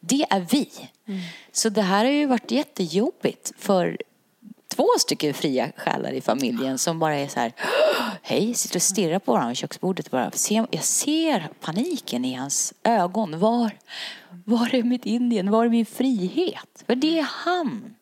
[0.00, 0.68] det är vi.
[1.52, 3.98] Så det här har ju varit jättejobbigt för
[4.68, 7.52] två stycken fria själar i familjen som bara är så här
[8.22, 10.10] Hej, sitter och stirrar på varandra vid köksbordet.
[10.10, 10.30] Bara,
[10.70, 13.38] jag ser paniken i hans ögon.
[13.38, 13.70] Var,
[14.44, 15.50] var är mitt Indien?
[15.50, 16.84] Var är min frihet?
[16.86, 17.94] För det är han.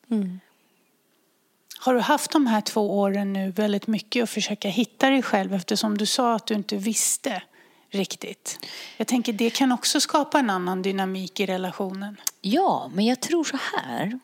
[1.78, 5.54] Har du haft de här två åren nu väldigt mycket att försöka hitta dig själv
[5.54, 7.42] eftersom du sa att du inte visste
[7.90, 8.58] riktigt?
[8.96, 12.16] Jag tänker det kan också skapa en annan dynamik i relationen.
[12.40, 14.18] Ja, men jag tror så här.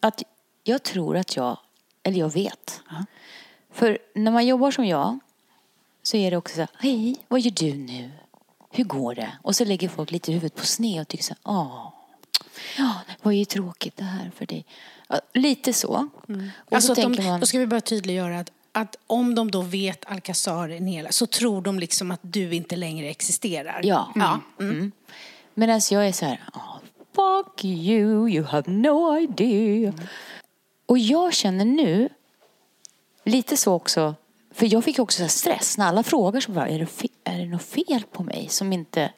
[0.00, 0.22] Att
[0.64, 1.58] jag tror att jag,
[2.04, 2.80] eller jag vet.
[3.72, 5.18] För när man jobbar som jag
[6.02, 8.10] så är det också så här, hej, vad gör du nu?
[8.70, 9.32] Hur går det?
[9.42, 11.92] Och så lägger folk lite huvudet på sned och tycker så här, åh,
[12.78, 14.64] ja, vad är tråkigt det här för dig.
[15.08, 16.08] Ja, lite så.
[16.56, 19.34] Och Alltså så att de, tänker man, Då ska vi bara tydliggöra att, att om
[19.34, 23.80] de då vet Alcazar nedlagd så tror de liksom att du inte längre existerar.
[23.84, 24.12] Ja.
[24.14, 24.40] ja.
[24.60, 24.92] Mm.
[25.54, 26.78] Medan jag är så här, oh,
[27.14, 29.92] fuck you, you have no idea.
[30.86, 32.08] Och jag känner nu
[33.24, 34.14] lite så också,
[34.54, 37.38] för jag fick också så stress när alla frågar så bara, är det, fe- är
[37.38, 39.12] det något fel på mig som inte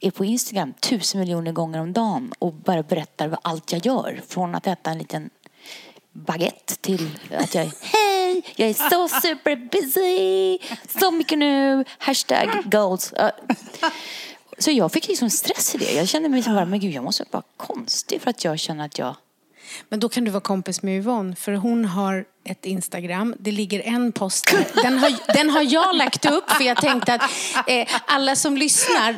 [0.00, 4.20] är på Instagram tusen miljoner gånger om dagen och bara berättar vad allt jag gör.
[4.28, 5.30] Från att äta en liten
[6.12, 10.58] baguette till att jag är hej, jag är så super busy,
[11.00, 13.14] så mycket nu, hashtag goals.
[14.58, 15.92] Så jag fick liksom stress i det.
[15.92, 18.84] Jag kände mig så bara, men gud jag måste vara konstig för att jag känner
[18.84, 19.16] att jag
[19.88, 23.34] men då kan du vara kompis med Yvonne för hon har ett Instagram.
[23.38, 24.82] Det ligger en post där.
[24.82, 27.22] Den har, den har jag lagt upp för jag tänkte att
[27.66, 29.16] eh, alla som lyssnar,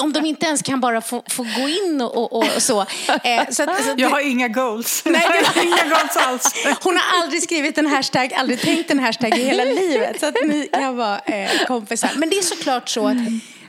[0.00, 2.80] om de inte ens kan bara få, få gå in och, och, och så.
[2.80, 5.02] Eh, så, att, så Jag har inga goals.
[5.06, 6.66] Nej, jag har inga goals alls.
[6.82, 10.20] Hon har aldrig skrivit en hashtag, aldrig tänkt en hashtag i hela livet.
[10.20, 12.10] Så att ni kan vara eh, kompisar.
[12.16, 13.16] Men det är såklart så att,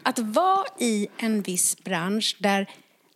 [0.04, 2.68] att vara i en viss bransch där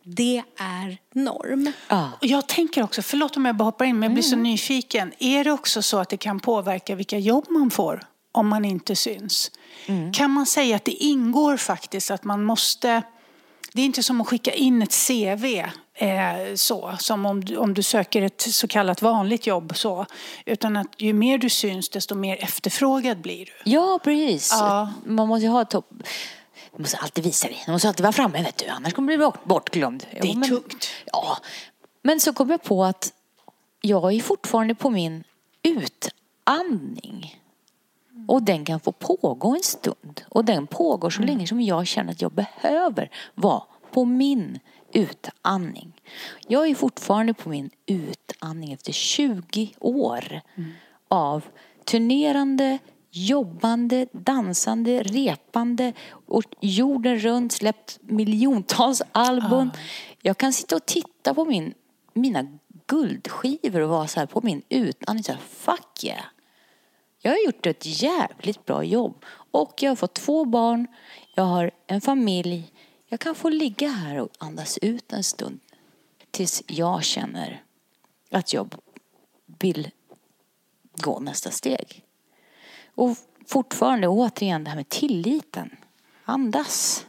[0.04, 1.72] det är norm.
[2.20, 5.12] Och jag tänker också, förlåt om jag bara hoppar in, men jag blir så nyfiken.
[5.18, 8.96] Är det också så att det kan påverka vilka jobb man får om man inte
[8.96, 9.50] syns?
[10.12, 13.02] Kan man säga att det ingår faktiskt att man måste...
[13.74, 15.44] Det är inte som att skicka in ett CV
[15.94, 20.06] eh, så, som om, du- om du söker ett så kallat vanligt jobb så.
[20.46, 23.70] Utan att ju mer du syns, desto mer efterfrågad blir du.
[23.70, 24.48] Ja, precis.
[24.52, 24.92] Ja.
[25.06, 25.90] Man måste ju ha topp...
[26.76, 27.62] Du måste alltid visa dig.
[27.66, 28.66] Du måste alltid vara framme, vet du.
[28.66, 30.06] Annars kommer du bli bort, bortglömd.
[30.10, 30.88] Det är men, tungt.
[31.06, 31.38] Ja.
[32.02, 33.12] Men så kom jag på att
[33.80, 35.24] jag är fortfarande på min
[35.62, 37.42] utandning.
[38.28, 40.22] Och den kan få pågå en stund.
[40.28, 44.58] Och den pågår så länge som jag känner att jag behöver vara på min
[44.92, 45.92] utandning.
[46.48, 50.40] Jag är fortfarande på min utandning efter 20 år
[51.08, 51.42] av
[51.84, 52.78] turnerande,
[53.12, 55.92] jobbande, dansande, repande
[56.26, 59.70] och jorden runt släppt miljontals album.
[60.22, 61.74] Jag kan sitta och titta på min,
[62.14, 65.24] mina guldskivor och vara så här på min utandning.
[65.24, 66.24] Så här, fuck yeah.
[67.18, 69.24] Jag har gjort ett jävligt bra jobb.
[69.50, 70.86] Och jag har fått två barn.
[71.34, 72.72] Jag har en familj.
[73.08, 75.60] Jag kan få ligga här och andas ut en stund.
[76.30, 77.62] Tills jag känner
[78.30, 78.74] att jag
[79.58, 79.90] vill
[80.96, 82.01] gå nästa steg.
[83.02, 85.76] Och fortfarande, återigen, det här med tilliten.
[86.24, 87.06] Andas.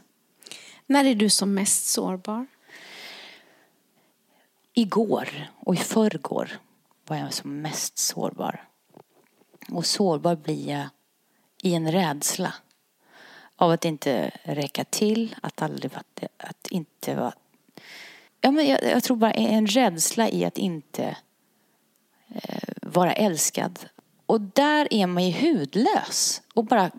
[0.86, 2.48] När är du som mest sårbar?
[4.74, 6.60] Igår och i förrgår
[7.06, 8.68] var jag som mest sårbar.
[9.70, 10.90] Och sårbar blir jag
[11.62, 12.54] i en rädsla
[13.56, 17.34] av att inte räcka till, att aldrig att, att inte vara...
[18.42, 21.18] Ja, men jag, jag tror bara en rädsla i att inte
[22.28, 23.80] eh, vara älskad.
[24.26, 26.92] Och där är man ju hudlös och bara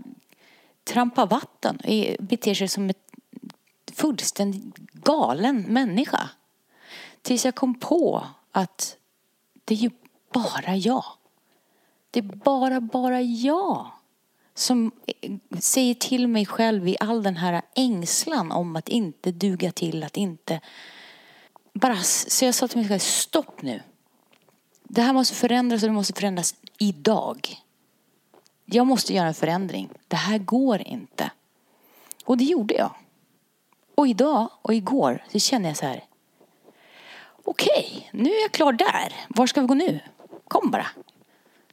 [0.85, 2.95] trampar vatten och beter sig som en
[3.93, 6.31] fullständigt galen människa.
[7.23, 8.97] Tills jag kom på att
[9.65, 9.91] det är ju
[10.33, 11.05] bara jag.
[12.11, 13.91] Det är bara, bara jag
[14.55, 14.91] som
[15.61, 20.17] säger till mig själv i all den här ängslan om att inte duga till, att
[20.17, 20.61] inte...
[21.73, 23.83] Bara, så jag sa till mig själv, stopp nu.
[24.95, 27.63] Det här måste förändras och det måste förändras idag.
[28.65, 29.89] Jag måste göra en förändring.
[30.09, 31.31] Det här går inte.
[32.25, 32.95] Och det gjorde jag.
[33.95, 36.05] Och idag och igår så känner jag så här.
[37.45, 39.15] Okej, nu är jag klar där.
[39.29, 40.01] Var ska vi gå nu?
[40.49, 40.87] Kom bara.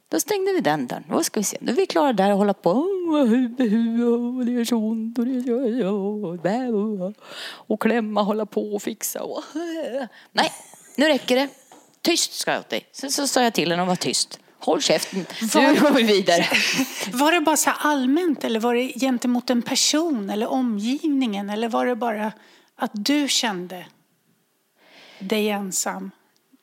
[0.08, 1.04] Då stängde vi den dörren.
[1.08, 1.56] Vad ska vi se.
[1.60, 2.70] Nu är vi klara där och hålla på.
[2.70, 7.14] och det gör så ont och det gör så...
[7.44, 9.20] Och klämma, hålla på och fixa.
[10.32, 10.52] Nej,
[10.96, 11.48] nu räcker det.
[12.02, 12.88] Tyst ska jag åt dig.
[12.92, 14.38] Sen så sa jag till henne att vara tyst.
[14.58, 15.18] Håll käften,
[15.54, 16.46] nu går vi vidare.
[17.12, 21.86] Var det bara så allmänt eller var det gentemot en person eller omgivningen eller var
[21.86, 22.32] det bara
[22.76, 23.86] att du kände
[25.18, 26.10] dig ensam,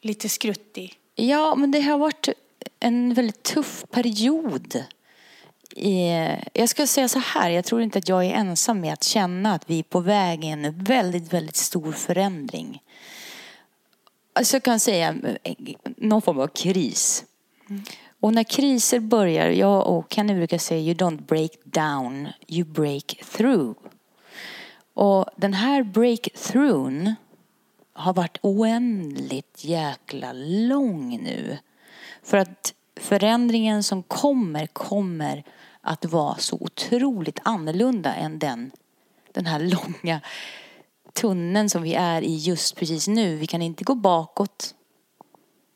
[0.01, 0.95] lite skruttig?
[1.15, 2.29] Ja, men det har varit
[2.79, 4.83] en väldigt tuff period.
[6.53, 9.53] Jag ska säga så här, jag tror inte att jag är ensam med att känna
[9.53, 12.81] att vi är på väg i en väldigt, väldigt stor förändring.
[14.39, 15.55] Alltså jag kan säga eh,
[15.97, 17.25] någon form av kris.
[17.69, 17.83] Mm.
[18.19, 23.05] Och när kriser börjar, jag och Kenny brukar säga you don't break down, you break
[23.31, 23.77] through.
[24.93, 27.15] Och den här breakthroughen
[27.93, 31.57] har varit oändligt jäkla lång nu.
[32.23, 35.43] För att förändringen som kommer, kommer
[35.81, 38.71] att vara så otroligt annorlunda än den,
[39.31, 40.21] den här långa
[41.21, 43.35] tunneln som vi är i just precis nu.
[43.35, 44.75] Vi kan inte gå bakåt.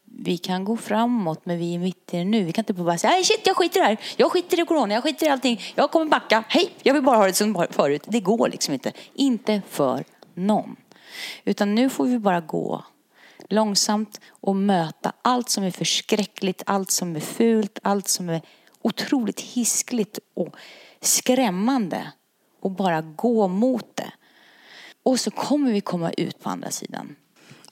[0.05, 2.43] Vi kan gå framåt, men vi är mitt i det nu.
[2.43, 3.99] Vi kan inte bara säga, nej shit, jag skiter i det här.
[4.17, 5.61] Jag skiter i corona, jag skiter i allting.
[5.75, 6.43] Jag kommer backa.
[6.47, 8.03] Hej, jag vill bara ha det som förut.
[8.07, 8.91] Det går liksom inte.
[9.13, 10.03] Inte för
[10.33, 10.75] någon.
[11.45, 12.83] Utan nu får vi bara gå
[13.49, 18.41] långsamt och möta allt som är förskräckligt, allt som är fult, allt som är
[18.81, 20.55] otroligt hiskligt och
[21.01, 22.11] skrämmande
[22.61, 24.11] och bara gå mot det.
[25.03, 27.15] Och så kommer vi komma ut på andra sidan.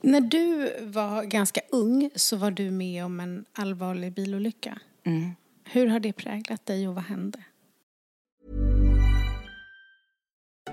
[0.02, 4.80] När du var ganska ung så var du med om en allvarlig bilolycka.
[5.04, 5.32] Mm.
[5.64, 7.40] Hur har det präglat dig och vad hände?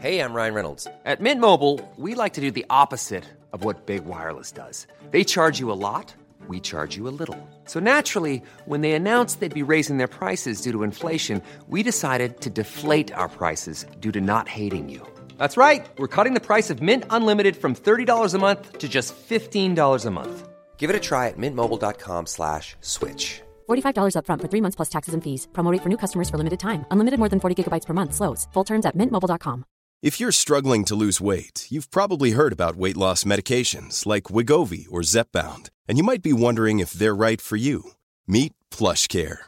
[0.01, 0.85] Hej, jag Ryan Reynolds.
[0.85, 4.87] På Mint Mobile, we like to do the opposite of what Big Wireless does.
[5.11, 6.15] They charge you a lot,
[6.49, 7.37] we charge you a little.
[7.67, 12.41] So naturally, when they announced they'd be raising their prices due to inflation, we decided
[12.41, 15.18] to deflate our prices due to not hating you.
[15.39, 15.89] That's right.
[15.99, 20.11] We're cutting the price of Mint Unlimited from $30 a month to just $15 a
[20.11, 20.49] month.
[20.77, 23.43] Give it a try at mintmobile.com slash switch.
[23.69, 25.49] $45 up front for three months plus taxes and fees.
[25.53, 26.87] Promo for new customers for limited time.
[26.93, 28.15] Unlimited more than 40 gigabytes per month.
[28.15, 28.47] Slows.
[28.53, 29.65] Full terms at mintmobile.com.
[30.01, 34.87] If you're struggling to lose weight, you've probably heard about weight loss medications like Wigovi
[34.91, 37.91] or Zepbound, and you might be wondering if they're right for you.
[38.29, 39.48] Meet Plush Care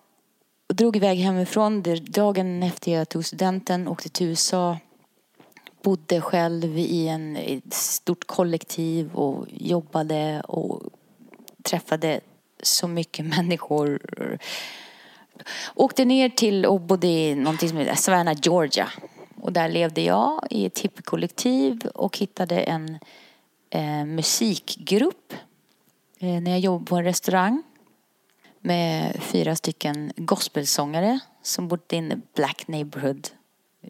[0.71, 4.77] och drog iväg hemifrån dagen efter jag tog studenten, åkte till USA.
[5.81, 10.81] Bodde själv i en, ett stort kollektiv och jobbade och
[11.63, 12.21] träffade
[12.63, 13.99] så mycket människor.
[15.75, 18.89] Åkte ner till och bodde i någonting som heter Savannah, Georgia.
[19.41, 22.99] Och där levde jag i ett hippiekollektiv och hittade en
[23.69, 25.33] eh, musikgrupp
[26.19, 27.63] eh, när jag jobbade på en restaurang
[28.61, 33.27] med fyra stycken gospelsångare som bodde i en black neighborhood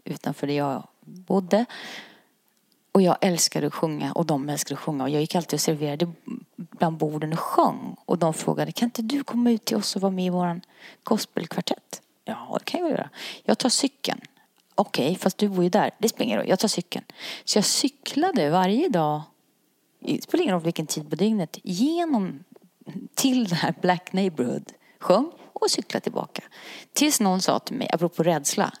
[0.04, 1.64] utanför där jag bodde.
[2.92, 5.04] Och jag älskade att sjunga och de älskade att sjunga.
[5.04, 6.12] Och jag gick alltid och serverade
[6.56, 7.96] bland borden och sjöng.
[8.04, 10.60] Och de frågade, kan inte du komma ut till oss och vara med i vår
[11.02, 12.02] gospelkvartett?
[12.24, 13.10] Ja, det kan jag göra.
[13.44, 14.20] Jag tar cykeln.
[14.74, 15.90] Okej, okay, fast du bor ju där.
[15.98, 17.04] Det spelar ingen roll, jag tar cykeln.
[17.44, 19.22] Så jag cyklade varje dag,
[20.00, 22.44] det spelar ingen roll vilken tid på dygnet, genom
[23.14, 26.42] till den här Black Neighborhood, sjöng och cyklade tillbaka.
[26.92, 28.72] Tills någon sa till mig, apropå rädsla,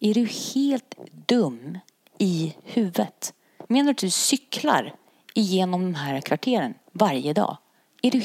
[0.00, 0.94] är du helt
[1.26, 1.78] dum
[2.18, 3.34] i huvudet?
[3.68, 4.94] Menar du att du cyklar
[5.34, 7.56] igenom de här kvarteren varje dag?
[8.02, 8.22] Är du...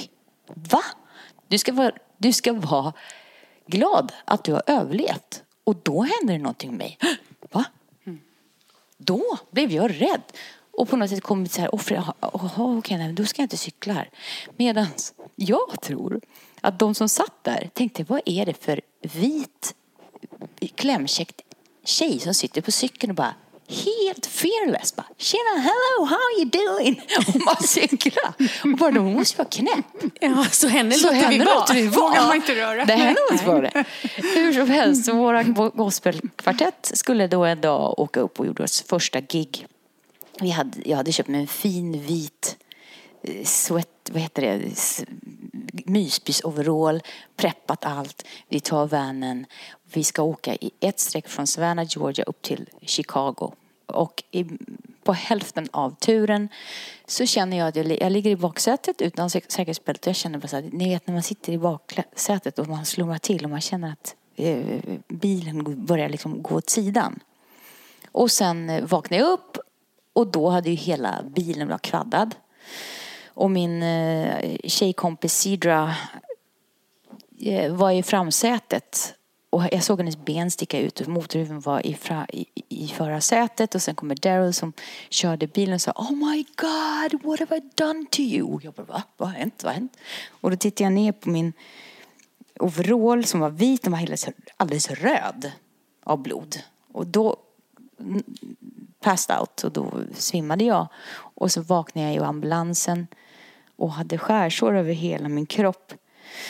[0.47, 0.83] Va?
[1.47, 2.93] Du ska vara, du ska vara
[3.65, 5.43] glad att du har överlevt.
[5.63, 6.97] Och då händer det någonting med mig.
[7.51, 7.65] Va?
[8.97, 10.21] Då blev jag rädd.
[10.81, 13.93] Och på något sätt kommit så här, offer, okej, okay, då ska jag inte cykla
[13.93, 14.09] här.
[14.57, 14.87] Medan
[15.35, 16.21] jag tror
[16.61, 19.75] att de som satt där tänkte, vad är det för vit
[20.75, 21.41] klämkäckt
[21.85, 23.33] tjej som sitter på cykeln och bara
[23.67, 24.95] helt fearless.
[24.95, 27.01] Bara, Tjena, hello, how are you doing?
[27.17, 28.33] Och bara cykla.
[28.63, 30.13] Och bara, hon måste vara knäpp.
[30.19, 31.73] Ja, så henne så låter henne vi vara.
[31.73, 32.85] vi vågar man inte röra.
[32.85, 33.85] Det henne måste vara det.
[34.15, 38.83] Hur som helst, så våra gospelkvartett skulle då en dag åka upp och gjorde oss
[38.87, 39.67] första gig
[40.39, 42.57] vi hade, jag hade köpt mig en fin vit
[43.21, 44.75] eh, sweat, vad heter det,
[45.85, 47.01] myspysoverall,
[47.35, 48.25] preppat allt.
[48.49, 49.45] Vi tar vanen.
[49.93, 53.53] Vi ska åka i ett streck från Savannah, Georgia upp till Chicago.
[53.85, 54.45] Och i,
[55.03, 56.49] på hälften av turen
[57.05, 60.09] så känner jag att jag, jag ligger i baksätet utan sä- säkerhetsbälte.
[60.09, 63.17] Jag känner bara så här, ni vet när man sitter i baksätet och man slumrar
[63.17, 67.19] till och man känner att eh, bilen börjar liksom gå åt sidan.
[68.11, 69.57] Och sen eh, vaknar jag upp
[70.13, 72.35] och då hade ju hela bilen blivit kvaddad.
[73.27, 75.95] Och min eh, tjejkompis Sidra
[77.39, 79.15] eh, var i framsätet
[79.51, 83.75] och jag såg hennes ben sticka ut och motorhuven var i, fra, i, i förarsätet
[83.75, 84.73] och sen kommer Daryl som
[85.09, 88.53] körde bilen och sa Oh my God, what have I done to you?
[88.53, 89.03] Och jag bara, va?
[89.17, 89.63] Vad har hänt?
[89.63, 89.97] Vad har hänt?
[90.29, 91.53] Och då tittade jag ner på min
[92.59, 95.51] overall som var vit och var alldeles, alldeles röd
[96.03, 96.55] av blod.
[96.91, 97.37] Och då
[99.01, 100.87] passed out och då svimmade jag.
[101.13, 103.07] Och så vaknade jag i ambulansen
[103.75, 105.93] och hade skärsår över hela min kropp.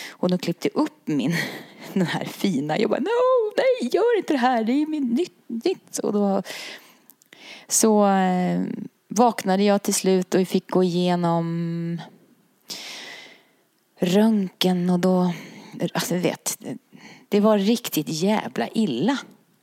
[0.10, 1.36] Och de klippte upp min,
[1.94, 5.44] den här fina, jag bara no, nej, gör inte det här, det är min nytt,
[5.48, 5.98] nytt.
[5.98, 6.44] Och då,
[7.68, 8.62] så eh,
[9.08, 12.02] vaknade jag till slut och fick gå igenom
[14.00, 15.34] röntgen och då,
[15.94, 16.58] alltså vet,
[17.30, 19.18] det var riktigt jävla illa.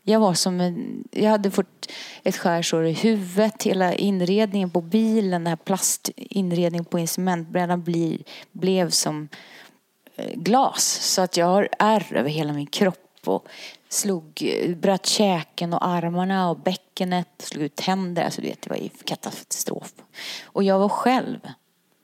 [0.08, 1.92] Jag var som en, jag hade fått
[2.22, 8.90] ett skärsår i huvudet, hela inredningen på bilen, den här plastinredningen på instrumentbrädan bli, blev
[8.90, 9.28] som
[10.16, 10.84] eh, glas.
[10.84, 13.48] Så att jag har ärr över hela min kropp och
[13.88, 18.24] slog, eh, bröt käken och armarna och bäckenet, slog ut tänder.
[18.24, 19.92] Alltså du vet, det var ju katastrof.
[20.42, 21.38] Och jag var själv.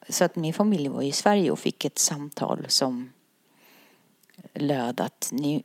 [0.08, 3.12] Så att min familj var i Sverige och fick ett samtal som
[4.54, 5.62] löd att ni,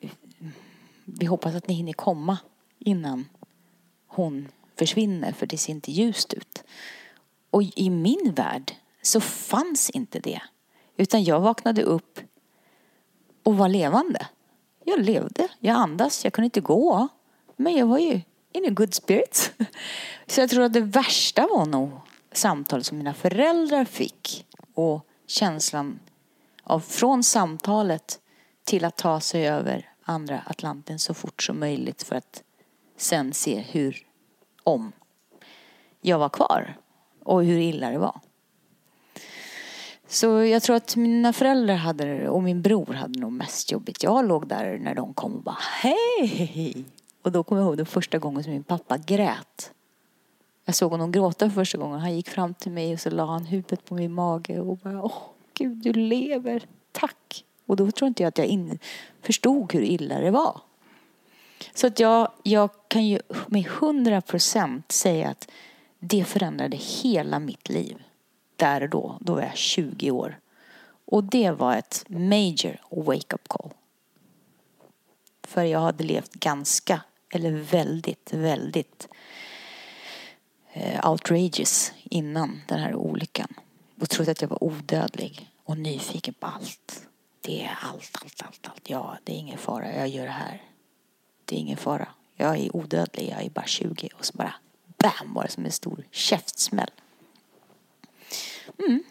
[1.19, 2.37] vi hoppas att ni hinner komma
[2.79, 3.29] innan
[4.07, 6.63] hon försvinner för det ser inte ljust ut.
[7.49, 10.41] Och i min värld så fanns inte det.
[10.97, 12.19] Utan jag vaknade upp
[13.43, 14.27] och var levande.
[14.85, 17.07] Jag levde, jag andas, jag kunde inte gå.
[17.55, 19.51] Men jag var ju in a good spirit.
[20.27, 21.91] Så jag tror att det värsta var nog
[22.31, 24.45] samtalet som mina föräldrar fick.
[24.73, 25.99] Och känslan
[26.63, 28.19] av från samtalet
[28.63, 32.43] till att ta sig över andra Atlanten så fort som möjligt för att
[32.97, 33.97] sen se hur,
[34.63, 34.91] om
[36.01, 36.77] jag var kvar
[37.23, 38.19] och hur illa det var.
[40.07, 44.03] Så jag tror att mina föräldrar hade det och min bror hade nog mest jobbigt.
[44.03, 46.85] Jag låg där när de kom och bara hej!
[47.21, 49.71] Och då kommer jag ihåg den första gången som min pappa grät.
[50.65, 51.99] Jag såg honom gråta för första gången.
[51.99, 55.03] Han gick fram till mig och så la han huvudet på min mage och bara
[55.03, 55.21] åh
[55.53, 57.45] gud du lever, tack.
[57.69, 58.79] Och då tror inte jag att jag in,
[59.21, 60.61] förstod hur illa det var.
[61.73, 65.51] Så att jag, jag kan ju med hundra procent säga att
[65.99, 68.03] det förändrade hela mitt liv.
[68.55, 70.39] Där och då, då var jag 20 år.
[71.05, 73.69] Och det var ett major wake-up call.
[75.43, 79.07] För jag hade levt ganska, eller väldigt, väldigt
[80.73, 83.53] eh, outrageous innan den här olyckan.
[84.01, 87.08] Och trodde att jag var odödlig och nyfiken på allt.
[87.41, 88.89] Det är allt, allt, allt, allt.
[88.89, 89.95] Ja, det är ingen fara.
[89.95, 90.63] Jag gör det här.
[91.45, 92.07] Det är ingen fara.
[92.35, 93.29] Jag är odödlig.
[93.31, 94.09] Jag är bara 20.
[94.19, 94.53] Och så bara
[94.97, 96.91] bam var det som en stor käftsmäll.
[98.79, 99.03] Mm.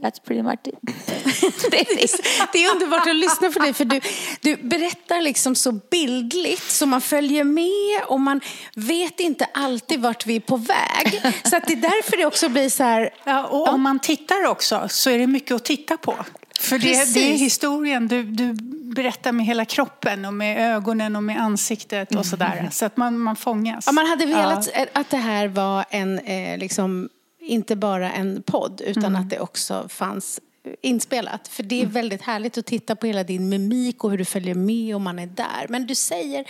[0.00, 0.74] That's pretty much it.
[1.70, 4.00] Det är, det är underbart att lyssna på dig för du,
[4.40, 8.40] du berättar liksom så bildligt så man följer med och man
[8.74, 11.34] vet inte alltid vart vi är på väg.
[11.44, 13.10] Så att det är därför det också blir så här.
[13.24, 16.16] Ja, och om man tittar också så är det mycket att titta på.
[16.60, 18.52] För det, det är historien, du, du
[18.94, 22.68] berättar med hela kroppen och med ögonen och med ansiktet och sådär.
[22.72, 23.86] Så att man, man fångas.
[23.86, 24.86] Ja, man hade velat Ja.
[24.92, 27.08] att det här var en, eh, liksom,
[27.40, 30.40] inte bara en podd utan att det också fanns
[30.82, 31.48] inspelat.
[31.48, 34.54] För det är väldigt härligt att titta på hela din mimik och hur du följer
[34.54, 35.66] med och man är där.
[35.68, 36.44] Men du säger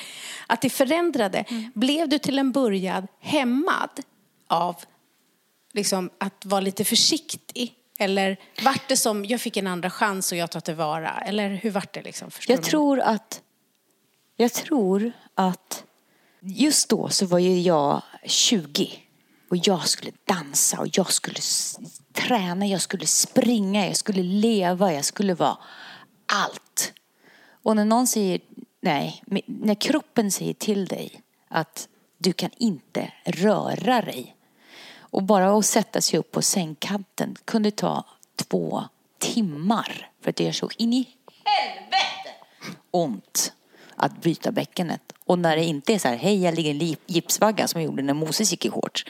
[0.46, 1.44] att det förändrade.
[1.74, 3.90] Blev du till en början hämmad
[4.46, 4.76] av
[5.72, 7.74] liksom, att vara lite försiktig?
[8.00, 11.10] Eller vart det som, jag fick en andra chans och jag tar tillvara?
[11.26, 12.30] Eller hur vart det liksom?
[12.30, 12.70] Förstår Jag du?
[12.70, 13.42] tror att
[14.36, 15.84] Jag tror att
[16.40, 18.90] just då så var ju jag 20
[19.50, 21.40] och jag skulle dansa och jag skulle
[22.12, 25.58] träna, jag skulle springa, jag skulle leva, jag skulle vara
[26.26, 26.92] allt.
[27.62, 28.40] Och när någon säger
[28.80, 31.88] nej, när kroppen säger till dig att
[32.18, 34.36] du kan inte röra dig
[35.10, 38.04] och bara att sätta sig upp på sängkanten kunde ta
[38.36, 38.84] två
[39.18, 41.08] timmar för det gör så in i
[41.44, 42.44] helvete
[42.90, 43.52] ont
[43.96, 45.12] att bryta bäckenet.
[45.24, 47.90] Och när det inte är så här, hej jag ligger i en gipsvagga som jag
[47.90, 49.04] gjorde när Moses gick i shorts.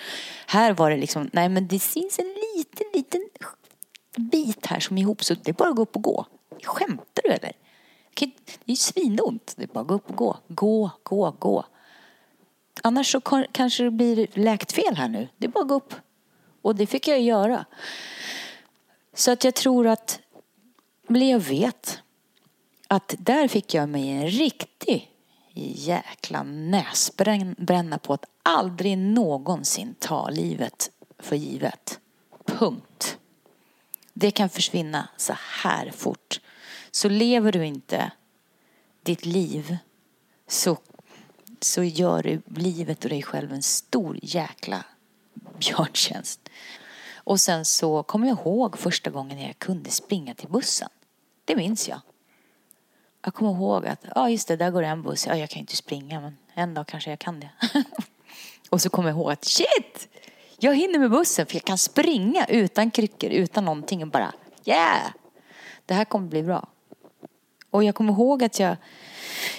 [0.46, 3.28] Här var det liksom, nej men det finns en liten, liten
[4.16, 6.26] bit här som är ihop så det är bara att gå upp och gå.
[6.64, 7.52] Skämtar du eller?
[8.14, 8.24] Det
[8.64, 9.54] är ju svinont.
[9.56, 10.36] Det är bara att gå upp och gå.
[10.48, 11.64] Gå, gå, gå.
[12.82, 13.20] Annars så
[13.52, 15.28] kanske det blir läkt fel här nu.
[15.38, 15.94] Det är bara att gå upp.
[16.62, 17.64] Och det fick jag göra.
[19.14, 20.20] Så att jag tror att,
[21.08, 22.02] eller jag vet,
[22.88, 25.10] att där fick jag mig en riktig
[25.54, 32.00] jäkla näsbränna på att aldrig någonsin ta livet för givet.
[32.44, 33.18] Punkt.
[34.12, 36.40] Det kan försvinna så här fort.
[36.90, 38.12] Så lever du inte
[39.02, 39.76] ditt liv
[40.48, 40.76] så,
[41.60, 44.84] så gör du livet och dig själv en stor jäkla
[45.58, 46.48] björntjänst.
[47.14, 50.88] Och sen så kommer jag ihåg första gången jag kunde springa till bussen.
[51.44, 52.00] Det minns jag.
[53.22, 55.26] Jag kommer ihåg att, ja just det, där går en buss.
[55.26, 57.50] Ja, jag kan ju inte springa men en dag kanske jag kan det.
[58.70, 60.08] och så kommer jag ihåg att shit!
[60.58, 64.32] Jag hinner med bussen för jag kan springa utan kryckor, utan någonting och bara
[64.64, 65.10] yeah!
[65.86, 66.68] Det här kommer bli bra.
[67.70, 68.76] Och jag kommer ihåg att jag,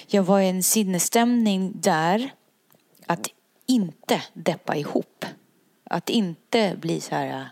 [0.06, 2.30] jag var i en sinnesstämning där
[3.06, 3.28] att
[3.66, 5.24] inte deppa ihop.
[5.84, 7.46] Att inte bli så här äh,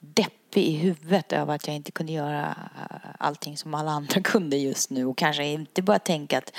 [0.00, 2.56] deppig i huvudet över att jag inte kunde göra
[2.90, 5.04] äh, allting som alla andra kunde just nu.
[5.04, 6.52] Och kanske inte bara tänka att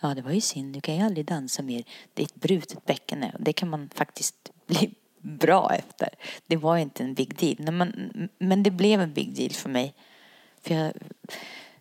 [0.00, 1.84] ja, det var ju synd, nu kan jag aldrig dansa mer.
[2.14, 3.24] Det är ett brutet bäcken.
[3.38, 6.08] Det kan man faktiskt bli bra efter.
[6.46, 7.72] Det var inte en big deal.
[7.72, 9.94] Men, men det blev en big deal för mig.
[10.62, 10.92] För jag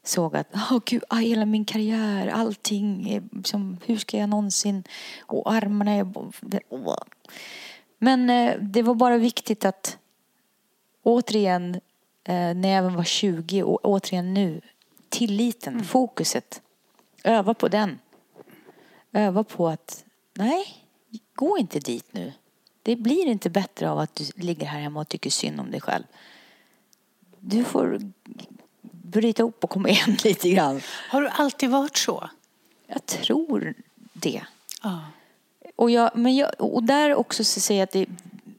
[0.07, 4.83] såg att, åh gud, ah, hela min karriär, allting, är liksom, hur ska jag någonsin,
[5.21, 6.07] och armarna är...
[6.69, 6.97] åh.
[7.97, 9.97] Men eh, det var bara viktigt att
[11.03, 11.75] återigen,
[12.23, 14.61] eh, när jag var 20 och återigen nu,
[15.09, 16.61] tilliten, fokuset,
[17.23, 17.99] öva på den.
[19.11, 20.65] Öva på att, nej,
[21.35, 22.33] gå inte dit nu.
[22.83, 25.81] Det blir inte bättre av att du ligger här hemma och tycker synd om dig
[25.81, 26.03] själv.
[27.39, 27.99] Du får
[29.07, 30.81] bryta upp och komma igen lite grann.
[31.09, 32.29] Har du alltid varit så?
[32.87, 33.73] Jag tror
[34.13, 34.41] det.
[34.83, 34.99] Ja.
[35.75, 38.05] Och, jag, men jag, och där också så säger jag att det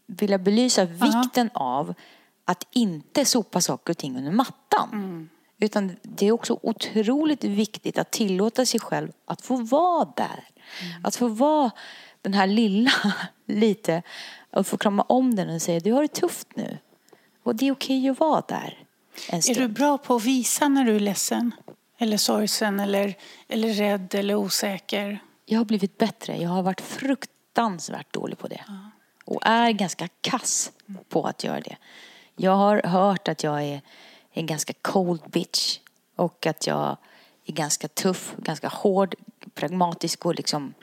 [0.06, 1.94] vill jag belysa vikten av
[2.44, 5.28] att inte sopa saker och ting under mattan.
[5.60, 10.44] Utan det är också otroligt viktigt att tillåta sig själv att få vara där.
[11.02, 11.70] Att få vara
[12.22, 12.92] den här lilla
[13.46, 14.02] lite
[14.50, 16.78] och få krama om den och säga du har det tufft nu.
[17.42, 18.87] Och det är okej att vara där
[19.28, 19.58] en Är stund.
[19.58, 21.54] du bra på att visa när du är ledsen?
[21.98, 23.14] Eller sorgsen eller,
[23.48, 25.18] eller rädd eller osäker?
[25.44, 26.36] Jag har blivit bättre.
[26.36, 28.64] Jag har varit fruktansvärt dålig på det.
[29.24, 30.72] Och är ganska kass
[31.08, 31.76] på att göra det.
[32.36, 33.82] Jag har hört att jag är
[34.32, 35.78] en ganska cold bitch.
[36.16, 36.96] Och att jag
[37.46, 39.14] är ganska tuff, ganska hård,
[39.54, 40.74] pragmatisk och liksom...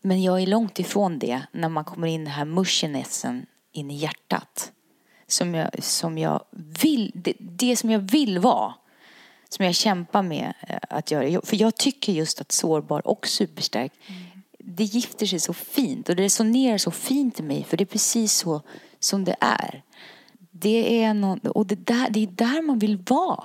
[0.00, 3.96] Men jag är långt ifrån det när man kommer in den här mushinessen in i
[3.96, 4.72] hjärtat.
[5.28, 6.44] Som jag, som jag
[6.82, 8.74] vill, det, det som jag vill vara
[9.48, 11.40] som jag kämpar med eh, att göra.
[11.44, 13.92] För jag tycker just att sårbar och superstark,
[14.58, 17.86] det gifter sig så fint och det resonerar så fint i mig för det är
[17.86, 18.62] precis så
[19.00, 19.82] som det är.
[20.50, 23.44] Det är, någon, och det, där, det är där man vill vara.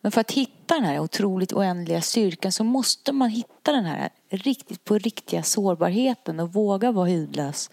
[0.00, 4.08] Men för att hitta den här otroligt oändliga styrkan så måste man hitta den här
[4.30, 7.70] riktigt på riktiga sårbarheten och våga vara hudlös.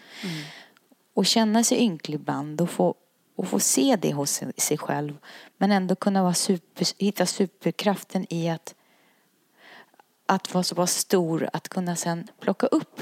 [1.19, 2.95] Och känna sig ynklig ibland och få,
[3.35, 5.17] och få se det hos sig- själv.
[5.57, 8.75] Men ändå kunna vara super, hitta superkraften i att,
[10.25, 13.01] att vara så pass stor att kunna sen plocka upp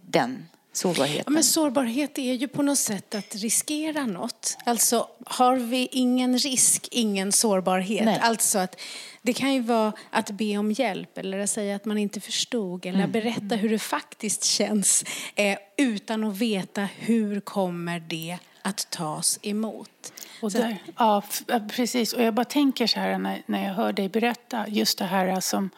[0.00, 1.32] den Ja, sårbarheten.
[1.32, 4.56] men sårbarhet är ju på något sätt att riskera något.
[4.66, 8.04] Alltså, har vi ingen risk, ingen sårbarhet.
[8.04, 8.18] Nej.
[8.22, 8.80] Alltså att
[9.22, 12.86] det kan ju vara att be om hjälp eller att säga att man inte förstod
[12.86, 13.12] eller Mm.
[13.12, 15.04] berätta hur det faktiskt känns
[15.34, 20.12] eh, utan att veta hur kommer det att tas emot.
[20.42, 21.22] Och där, ja,
[21.70, 22.12] precis.
[22.12, 25.40] Och jag bara tänker så här när, när jag hör dig berätta, just det här
[25.40, 25.70] som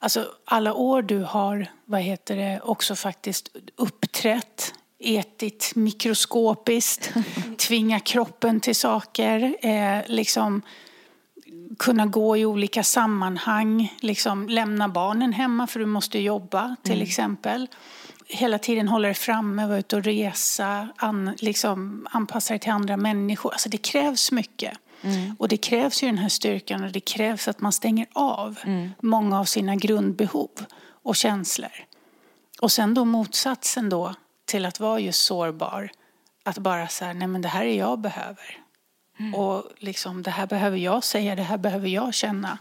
[0.00, 7.12] Alltså alla år du har, vad heter det, också faktiskt uppträtt etiskt, mikroskopiskt,
[7.56, 10.62] tvinga kroppen till saker, eh, liksom
[11.78, 17.68] kunna gå i olika sammanhang, liksom lämna barnen hemma för du måste jobba till exempel.
[18.26, 22.96] Hela tiden hålla dig framme, vara ute och resa, an, liksom, anpassa dig till andra
[22.96, 23.52] människor.
[23.52, 24.78] Alltså det krävs mycket.
[25.38, 28.58] Och det krävs ju den här styrkan och det krävs att man stänger av
[29.02, 30.50] många av sina grundbehov
[31.02, 31.84] och känslor.
[32.60, 34.14] Och sen då motsatsen då
[34.44, 35.90] till att vara just sårbar.
[36.44, 38.58] Att bara säga, nej men det här är jag behöver.
[39.34, 42.58] Och liksom, det här behöver jag säga, det här behöver jag känna.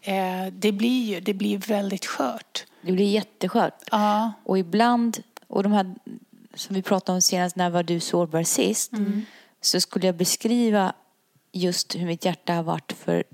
[0.00, 2.64] Eh, det blir ju det blir väldigt skört.
[2.82, 3.82] Det blir jätteskört.
[3.90, 4.32] Ja.
[4.44, 5.94] Och ibland, och de här
[6.54, 8.92] som vi pratade om senast, när var du sårbar sist?
[9.60, 10.92] Så skulle jag beskriva
[11.52, 13.24] just hur mitt hjärta har varit för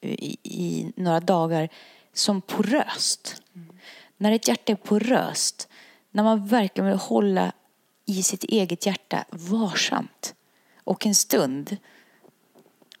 [0.00, 1.68] i, i några dagar
[2.12, 3.42] som poröst.
[4.16, 5.68] När ett hjärta är poröst,
[6.10, 7.52] när man verkligen vill hålla
[8.06, 10.34] i sitt eget hjärta varsamt
[10.84, 11.76] och en stund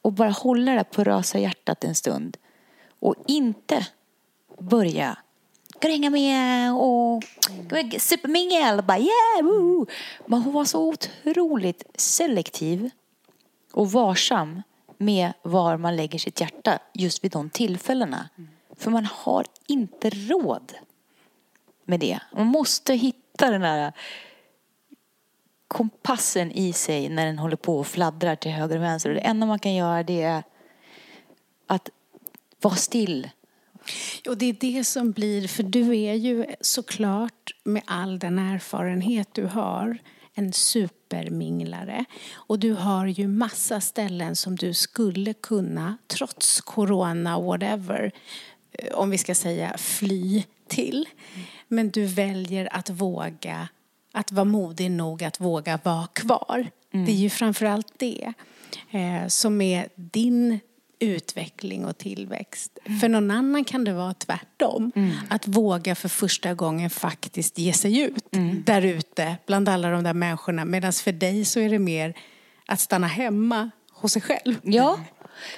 [0.04, 2.36] och bara hålla det på rasa hjärtat en stund
[3.00, 3.86] och inte
[4.58, 5.16] börja
[5.76, 7.24] Ska du hänga med och
[7.98, 8.82] supermingel?
[8.82, 9.86] Bara, yeah, woo.
[10.26, 12.90] Men hon var så otroligt selektiv
[13.72, 14.62] och varsam
[14.98, 18.28] med var man lägger sitt hjärta just vid de tillfällena.
[18.76, 20.72] För man har inte råd
[21.84, 22.18] med det.
[22.32, 23.92] Man måste hitta den här
[25.74, 29.08] kompassen i sig när den håller på och fladdrar till höger och vänster.
[29.10, 30.42] Och det enda man kan göra det är
[31.66, 31.90] att
[32.60, 33.28] vara still.
[34.28, 39.28] Och det är det som blir, för du är ju såklart med all den erfarenhet
[39.32, 39.98] du har
[40.34, 42.04] en superminglare.
[42.32, 48.12] Och du har ju massa ställen som du skulle kunna, trots corona whatever,
[48.72, 51.08] eh, om vi ska säga fly till.
[51.68, 53.68] Men du väljer att våga,
[54.14, 56.70] att vara modig nog att våga vara kvar.
[56.92, 57.06] Mm.
[57.06, 58.32] Det är ju framförallt det
[58.90, 60.60] eh, som är din
[60.98, 62.78] utveckling och tillväxt.
[62.84, 63.00] Mm.
[63.00, 64.92] För någon annan kan det vara tvärtom.
[64.96, 65.10] Mm.
[65.28, 68.62] Att våga för första gången faktiskt ge sig ut mm.
[68.66, 70.64] där ute bland alla de där människorna.
[70.64, 72.14] Medan för dig så är det mer
[72.66, 74.54] att stanna hemma hos sig själv.
[74.62, 74.98] Ja,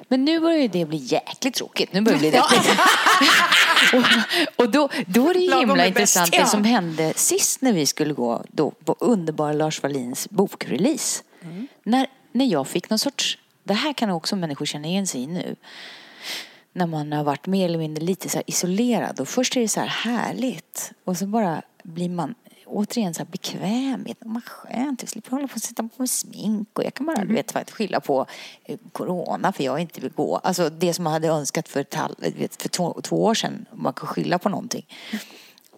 [0.09, 1.93] men nu börjar ju det bli jäkligt tråkigt.
[1.93, 2.39] Nu börjar det bli
[3.99, 6.45] och, och då, då är det ju himla intressant bäst, ja.
[6.45, 11.23] det som hände sist när vi skulle gå då på underbara Lars Wallins bokrelease.
[11.43, 11.69] Mm.
[11.83, 15.27] När, när jag fick någon sorts det här kan också människor känna igen sig i
[15.27, 15.57] nu.
[16.73, 19.21] När man har varit mer eller mindre lite så isolerad.
[19.21, 20.93] Och först är det så här härligt.
[21.05, 22.35] Och så bara blir man
[22.67, 24.07] återigen så här bekväm.
[24.25, 26.69] Man skönt, jag slipper hålla på och sätta på mig smink.
[26.73, 27.35] Och jag kan bara mm.
[27.35, 28.27] vet, skylla på
[28.65, 30.37] eh, corona för jag inte vill gå.
[30.37, 31.87] Alltså det som man hade önskat för,
[32.39, 33.67] vet, för två, två år sedan.
[33.73, 34.87] Man kan skylla på någonting.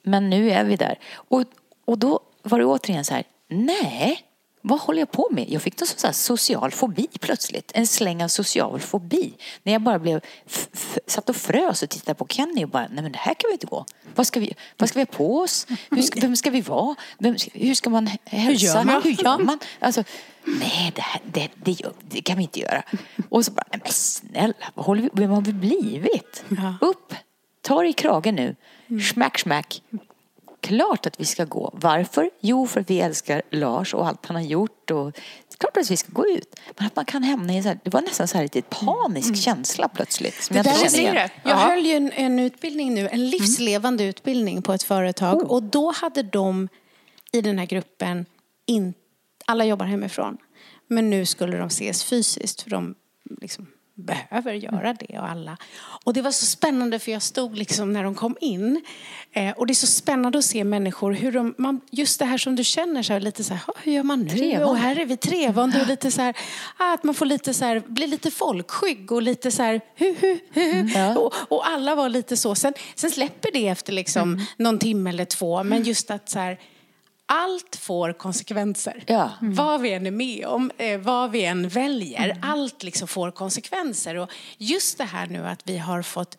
[0.02, 0.98] Men nu är vi där.
[1.14, 1.44] Och,
[1.84, 4.27] och då var det återigen så här, nej,
[4.62, 5.50] vad håller jag på med?
[5.50, 7.72] Jag fick någon sån social fobi plötsligt.
[7.74, 9.34] En släng av social fobi.
[9.62, 10.20] När jag bara blev,
[11.06, 13.52] satt och frös och tittade på Kenny och bara, nej men det här kan vi
[13.52, 13.84] inte gå.
[14.14, 15.66] Vad ska vi, vad ska vi ha på oss?
[16.02, 16.94] Ska, vem ska vi vara?
[17.18, 18.38] Vem, hur ska man hälsa?
[18.38, 19.02] Hur gör man?
[19.02, 19.58] Hur gör man?
[19.80, 20.04] Alltså,
[20.44, 22.82] nej det, här, det, det, det, kan vi inte göra.
[23.28, 26.44] Och så bara, nej men snälla, vad håller vi, vem har vi blivit?
[26.80, 27.14] Upp,
[27.62, 28.56] ta dig i kragen nu.
[29.12, 29.82] Smack, smack
[30.68, 31.70] klart att vi ska gå.
[31.72, 32.30] Varför?
[32.40, 34.90] Jo, för att vi älskar Lars och allt han har gjort.
[34.90, 36.60] Och det är klart att vi ska gå ut.
[36.76, 39.28] Men att man kan hamna i så här, det var nästan så här lite panisk
[39.28, 39.36] mm.
[39.36, 40.42] känsla plötsligt.
[40.42, 41.28] Som det jag inte känner igen.
[41.42, 44.10] Jag höll ju en, en, utbildning nu, en livslevande mm.
[44.10, 45.42] utbildning på ett företag.
[45.42, 45.50] Oh.
[45.50, 46.68] Och då hade de
[47.32, 48.26] i den här gruppen,
[48.66, 48.94] in,
[49.46, 50.38] alla jobbar hemifrån.
[50.86, 52.94] Men nu skulle de ses fysiskt för de
[53.40, 53.66] liksom
[53.98, 55.56] behöver göra det och alla.
[56.04, 58.82] Och det var så spännande för jag stod liksom när de kom in.
[59.32, 62.38] Eh, och det är så spännande att se människor, hur de, man, just det här
[62.38, 64.28] som du känner så här, lite så här, hur gör man nu?
[64.28, 64.64] Trevande.
[64.64, 66.36] Och här är vi trevande och lite så här,
[66.76, 70.38] att man får lite så här, blir lite folkskygg och lite så här, hu, hu,
[70.52, 70.70] hu.
[70.70, 71.18] Mm, ja.
[71.18, 72.54] och, och, alla var lite så.
[72.54, 74.44] Sen, sen släpper det efter liksom mm.
[74.56, 76.58] någon timme eller två, men just att så här,
[77.28, 79.04] allt får konsekvenser.
[79.06, 79.30] Ja.
[79.42, 79.54] Mm.
[79.54, 82.38] Vad vi än är med om, eh, vad vi än väljer, mm.
[82.42, 84.14] allt liksom får konsekvenser.
[84.14, 86.38] Och just det här nu att vi har fått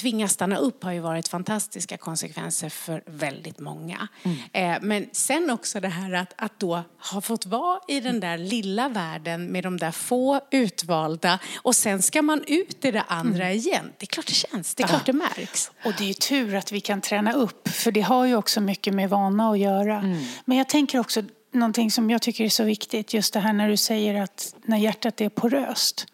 [0.00, 4.08] tvingas stanna upp har ju varit fantastiska konsekvenser för väldigt många.
[4.22, 4.38] Mm.
[4.52, 6.82] Eh, men sen också det här att, att då
[7.12, 12.02] ha fått vara i den där lilla världen med de där få utvalda och sen
[12.02, 13.56] ska man ut i det andra mm.
[13.56, 13.92] igen.
[13.98, 15.70] Det är klart det känns, det är klart det märks.
[15.84, 18.60] Och det är ju tur att vi kan träna upp för det har ju också
[18.60, 19.98] mycket med vana att göra.
[19.98, 20.24] Mm.
[20.44, 21.22] Men jag tänker också
[21.52, 24.78] någonting som jag tycker är så viktigt, just det här när du säger att när
[24.78, 26.06] hjärtat är poröst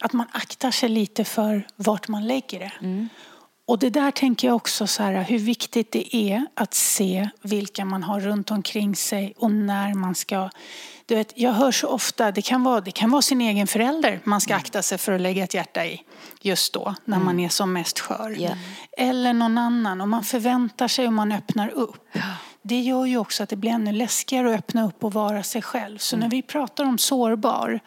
[0.00, 2.72] att man aktar sig lite för vart man lägger det.
[2.80, 3.08] Mm.
[3.66, 7.84] Och det där tänker jag också så här, hur viktigt det är att se vilka
[7.84, 10.50] man har runt omkring sig och när man ska...
[11.06, 14.20] Du vet, jag hör så ofta, det kan, vara, det kan vara sin egen förälder
[14.24, 16.02] man ska akta sig för att lägga ett hjärta i
[16.40, 17.26] just då, när mm.
[17.26, 18.40] man är som mest skör.
[18.40, 18.58] Yeah.
[18.96, 22.16] Eller någon annan, och man förväntar sig och man öppnar upp.
[22.62, 25.62] Det gör ju också att det blir ännu läskigare att öppna upp och vara sig
[25.62, 25.98] själv.
[25.98, 26.24] Så mm.
[26.24, 27.80] när vi pratar om sårbar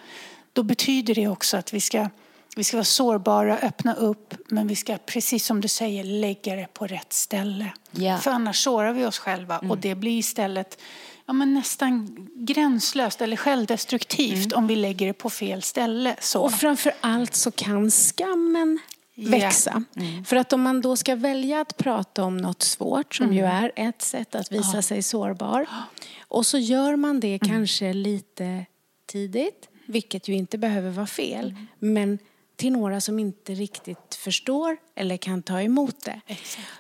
[0.58, 2.10] då betyder det också att vi ska,
[2.56, 6.74] vi ska vara sårbara, öppna upp, men vi ska, precis som du säger, lägga det
[6.74, 7.74] på rätt ställe.
[7.98, 8.22] Yeah.
[8.22, 9.72] För annars sårar vi oss själva mm.
[9.72, 10.82] och det blir istället
[11.26, 14.58] ja, men nästan gränslöst eller självdestruktivt mm.
[14.58, 16.16] om vi lägger det på fel ställe.
[16.20, 16.42] Så.
[16.42, 18.80] Och framför allt så kan skammen
[19.16, 19.84] växa.
[19.96, 20.10] Yeah.
[20.10, 20.26] Mm.
[20.26, 23.38] För att om man då ska välja att prata om något svårt, som mm.
[23.38, 24.82] ju är ett sätt att visa ja.
[24.82, 25.66] sig sårbar,
[26.28, 27.50] och så gör man det mm.
[27.50, 28.66] kanske lite
[29.06, 31.50] tidigt, vilket ju inte behöver vara fel.
[31.50, 31.68] Mm.
[31.80, 32.20] Men
[32.56, 36.22] till några som inte riktigt förstår eller kan ta emot det.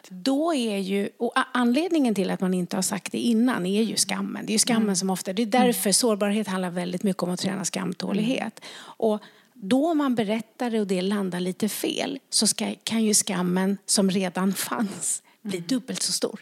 [0.10, 3.95] Då är ju, och anledningen till att man inte har sagt det innan är ju
[3.95, 4.45] skammen.
[4.45, 4.95] Det är skammen Mm.
[4.95, 8.60] som ofta, det är därför sårbarhet handlar väldigt mycket om att träna skamtålighet.
[8.80, 9.22] Och
[9.53, 14.12] då man berättar det och det landar lite fel så ska, kan ju skammen som
[14.12, 16.39] redan fanns bli dubbelt så stor.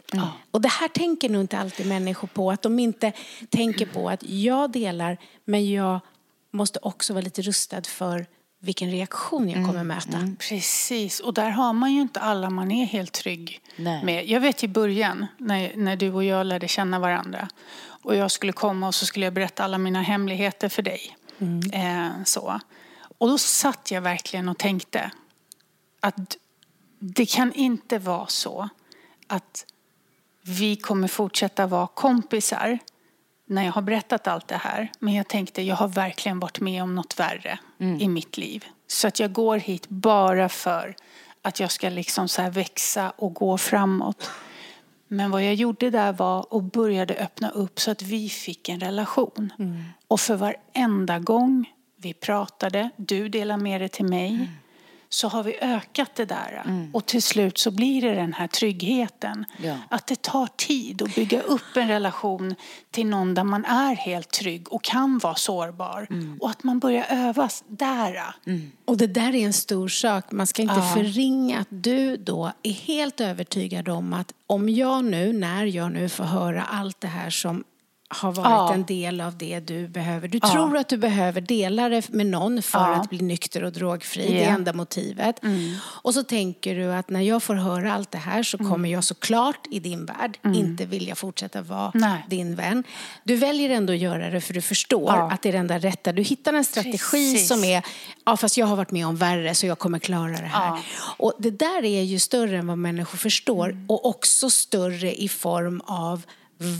[0.51, 2.51] Och det här tänker nog inte alltid människor på.
[2.51, 3.11] Att de inte
[3.49, 5.99] tänker på att jag delar men jag
[6.55, 8.25] måste också vara lite rustad för
[8.59, 10.29] vilken reaktion jag kommer möta.
[10.39, 14.05] Precis, och där har man ju inte alla man är helt trygg Nej.
[14.05, 14.29] med.
[14.29, 17.47] Jag vet i början när, när du och jag lärde känna varandra
[17.87, 21.17] och jag skulle komma och så skulle jag berätta alla mina hemligheter för dig.
[21.73, 22.59] Eh, så.
[23.17, 25.11] Och då satt jag verkligen och tänkte
[25.99, 26.37] att
[26.99, 28.69] det kan inte vara så
[29.27, 29.65] att
[30.41, 32.79] vi kommer fortsätta vara kompisar
[33.45, 34.91] när jag har berättat allt det här.
[34.99, 37.59] Men jag tänkte, jag har verkligen varit med om något värre
[37.99, 38.65] i mitt liv.
[38.87, 40.95] Så att jag går hit bara för
[41.41, 44.29] att jag ska liksom så här växa och gå framåt.
[45.07, 48.79] Men vad jag gjorde där var att började öppna upp så att vi fick en
[48.79, 49.53] relation.
[50.07, 54.49] Och för varenda gång vi pratade, du delade med dig till mig,
[55.15, 56.63] så har vi ökat det där.
[56.93, 59.45] Och till slut så blir det den här tryggheten.
[59.57, 59.77] Ja.
[59.89, 62.55] Att det tar tid att bygga upp en relation
[62.91, 66.07] till någon där man är helt trygg och kan vara sårbar.
[66.39, 68.23] Och att man börjar övas där.
[68.85, 70.31] Och det där är en stor sak.
[70.31, 70.93] Man ska inte Ja.
[70.93, 76.09] förringa att du då är helt övertygad om att om jag nu, när jag nu
[76.09, 77.63] får höra allt det här som
[78.09, 78.73] har varit Ja.
[78.73, 80.27] en del av det du behöver.
[80.27, 82.95] Du tror att du behöver dela det med någon för Ja.
[82.95, 84.27] att bli nykter och drogfri.
[84.27, 84.45] Det Ja.
[84.49, 85.39] är enda motivet.
[86.03, 89.03] Och så tänker du att när jag får höra allt det här så kommer jag
[89.03, 92.25] såklart i din värld inte vilja fortsätta vara Nej.
[92.29, 92.83] din vän.
[93.23, 95.31] Du väljer ändå att göra det för du förstår Ja.
[95.31, 96.11] att det är det enda rätta.
[96.11, 96.97] Du hittar en strategi
[97.33, 97.47] Precis.
[97.47, 97.85] som är,
[98.25, 100.67] ja fast jag har varit med om värre så jag kommer klara det här.
[100.67, 100.79] Ja.
[101.17, 105.81] Och det där är ju större än vad människor förstår och också större i form
[105.85, 106.21] av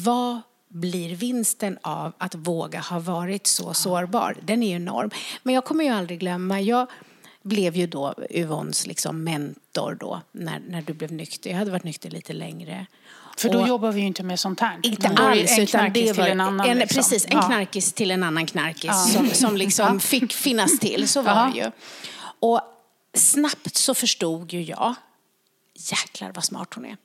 [0.06, 0.42] vad
[0.76, 4.38] blir vinsten av att våga ha varit så sårbar?
[4.44, 5.10] Den är enorm.
[5.44, 6.88] Men jag kommer ju aldrig glömma, jag
[7.44, 11.50] blev ju då Yvonnes liksom mentor då när, när du blev nykter.
[11.50, 12.86] Jag hade varit nykter lite längre.
[13.38, 14.80] För då Och- jobbar vi ju inte med sånt här.
[14.84, 16.68] inte Då alls, en knarkis till en annan.
[16.70, 16.96] en, liksom.
[16.98, 17.42] precis, en Ja.
[17.42, 21.08] knarkis till en annan knarkis som, som liksom fick finnas till.
[21.08, 21.52] Så var Ja.
[21.54, 21.72] det ju.
[22.40, 22.62] Och
[23.14, 24.96] snabbt så förstod ju jag,
[25.92, 26.98] jäklar vad smart hon är.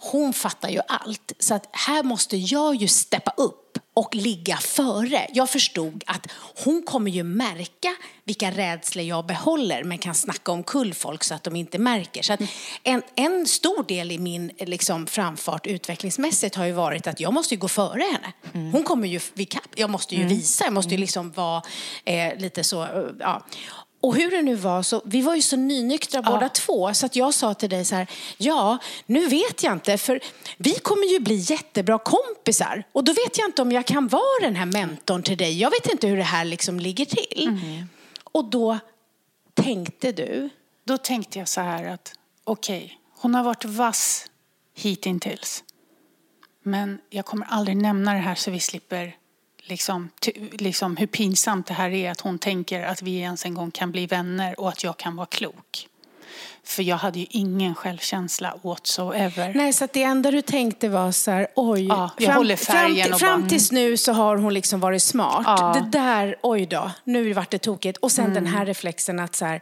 [0.00, 1.32] Hon fattar ju allt.
[1.38, 5.26] Så att här måste jag ju steppa upp och ligga före.
[5.32, 6.26] Jag förstod att
[6.64, 11.34] hon kommer ju märka vilka rädslor jag behåller men kan snacka om kull folk så
[11.34, 12.22] att de inte märker.
[12.22, 12.36] Så
[12.82, 17.54] en, en stor del i min liksom, framfart utvecklingsmässigt har ju varit att jag måste
[17.54, 18.32] ju gå före henne.
[18.72, 19.68] Hon kommer ju vid kapp.
[19.74, 21.62] Jag måste ju visa, jag måste ju liksom vara
[22.04, 22.88] eh, lite så, eh,
[23.20, 23.46] ja.
[24.00, 27.16] Och hur det nu var, så, vi var ju så nynyktra båda två så att
[27.16, 30.20] jag sa till dig så här, ja, nu vet jag inte för
[30.56, 34.40] vi kommer ju bli jättebra kompisar och då vet jag inte om jag kan vara
[34.42, 35.60] den här mentorn till dig.
[35.60, 37.48] Jag vet inte hur det här liksom ligger till.
[38.24, 38.78] Och då
[39.54, 40.50] tänkte du,
[40.84, 42.12] Då tänkte jag så här att
[42.44, 44.26] okej, hon har varit vass
[44.74, 45.64] hittills.
[46.62, 49.16] Men jag kommer aldrig nämna det här så vi slipper
[49.68, 50.10] liksom,
[50.52, 53.92] liksom hur pinsamt det här är att hon tänker att vi ens en gång kan
[53.92, 55.88] bli vänner och att jag kan vara klok.
[56.64, 59.52] För jag hade ju ingen självkänsla whatsoever.
[59.54, 63.04] nej så att det enda du tänkte var så här, oj, Ja, jag håller färgen
[63.04, 65.42] fram, och fram bara- tills nu så har hon liksom varit smart.
[65.46, 65.70] Ja.
[65.76, 65.90] Mm.
[65.90, 67.98] Det där, oj då, nu vart det tokigt.
[67.98, 69.60] Och sen den här reflexen att så här,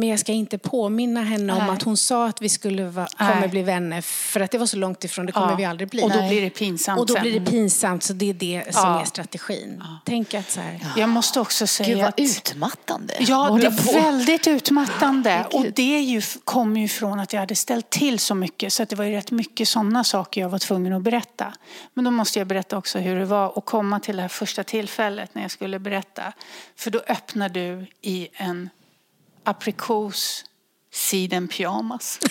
[0.00, 1.70] men jag ska inte påminna henne om Nej.
[1.70, 4.76] att hon sa att vi skulle va, kommer bli vänner för att det var så
[4.76, 5.56] långt ifrån, det kommer Ja.
[5.56, 6.02] vi aldrig bli.
[6.02, 6.28] Och då Nej.
[6.28, 7.22] blir det pinsamt Och då sen.
[7.22, 9.00] blir det pinsamt, så det är det som Ja.
[9.00, 9.84] är strategin.
[10.04, 12.20] Tänk att så här, Jag måste också säga Gud vad att...
[12.20, 13.14] utmattande.
[13.20, 15.46] Ja, det är väldigt utmattande.
[15.52, 18.72] Och det är ju, kom ju från att jag hade ställt till så mycket.
[18.72, 21.52] Så att det var ju rätt mycket sådana saker jag var tvungen att berätta.
[21.94, 24.64] Men då måste jag berätta också hur det var att komma till det här första
[24.64, 26.32] tillfället när jag skulle berätta.
[26.76, 28.70] För då öppnar du i en
[29.44, 30.44] aprikos
[30.92, 32.18] sidenpyjamas.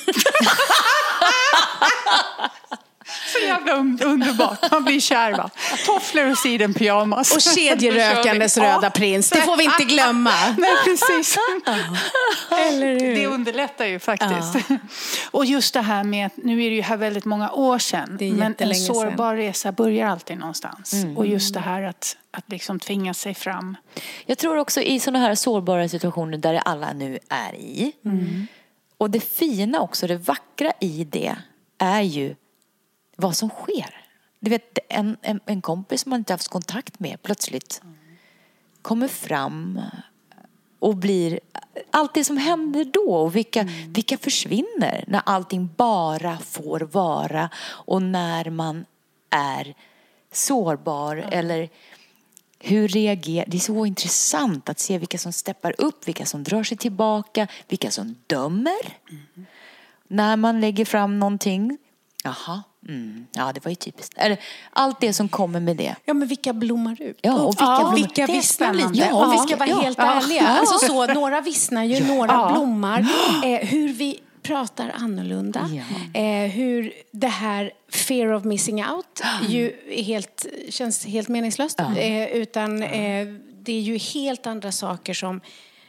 [3.34, 4.72] Så jävla un- underbart.
[4.72, 5.50] Man blir kär va.
[5.86, 7.36] Tofflor och sidenpyjamas.
[7.36, 10.32] och kedjerökandes röda prins, det får vi inte glömma.
[10.58, 11.38] Nej, precis.
[13.16, 14.70] Det underlättar ju faktiskt.
[15.32, 18.18] Och just det här med att nu är det ju här väldigt många år sedan.
[18.20, 20.94] Men en sårbar resa börjar alltid någonstans.
[21.16, 23.78] Och just det här att, att liksom tvinga sig fram.
[24.26, 27.92] Jag tror också i sådana här sårbara situationer där alla nu är i.
[28.98, 31.36] Och det fina också, det vackra i det
[31.78, 32.36] är ju
[33.16, 33.96] vad som sker.
[34.40, 37.82] Du vet, en, en, en kompis som man inte haft kontakt med plötsligt
[38.82, 39.82] kommer fram
[40.80, 41.40] och blir
[41.92, 43.94] allt det som händer då och vilka, Mm.
[43.94, 48.86] vilka försvinner när allting bara får vara och när man
[49.30, 49.76] är
[50.32, 51.70] sårbar eller
[52.60, 53.46] hur reagerar...
[53.48, 57.48] Det är så intressant att se vilka som steppar upp, vilka som drar sig tillbaka,
[57.68, 58.98] vilka som dömer.
[59.10, 59.46] Mm.
[60.08, 61.78] När man lägger fram någonting.
[62.24, 64.14] Jaha, mm, ja det var ju typiskt.
[64.18, 64.38] Eller,
[64.72, 65.96] allt det som kommer med det.
[66.06, 67.20] Ja, men vilka blommar ut?
[67.22, 68.90] Ja, och vilka blommar- vilka vissnar lite?
[68.94, 70.14] Ja, Om vi ska vara ja, helt ja.
[70.22, 70.48] ärliga.
[70.48, 72.50] Alltså så, några vissnar ju, några Ja.
[72.54, 73.00] blommar.
[73.46, 75.70] Eh, hur vi pratar annorlunda.
[76.14, 81.80] Eh, hur det här fear of missing out ju är helt, känns helt meningslöst.
[81.80, 83.28] Eh, utan eh,
[83.62, 85.42] det är ju helt andra saker som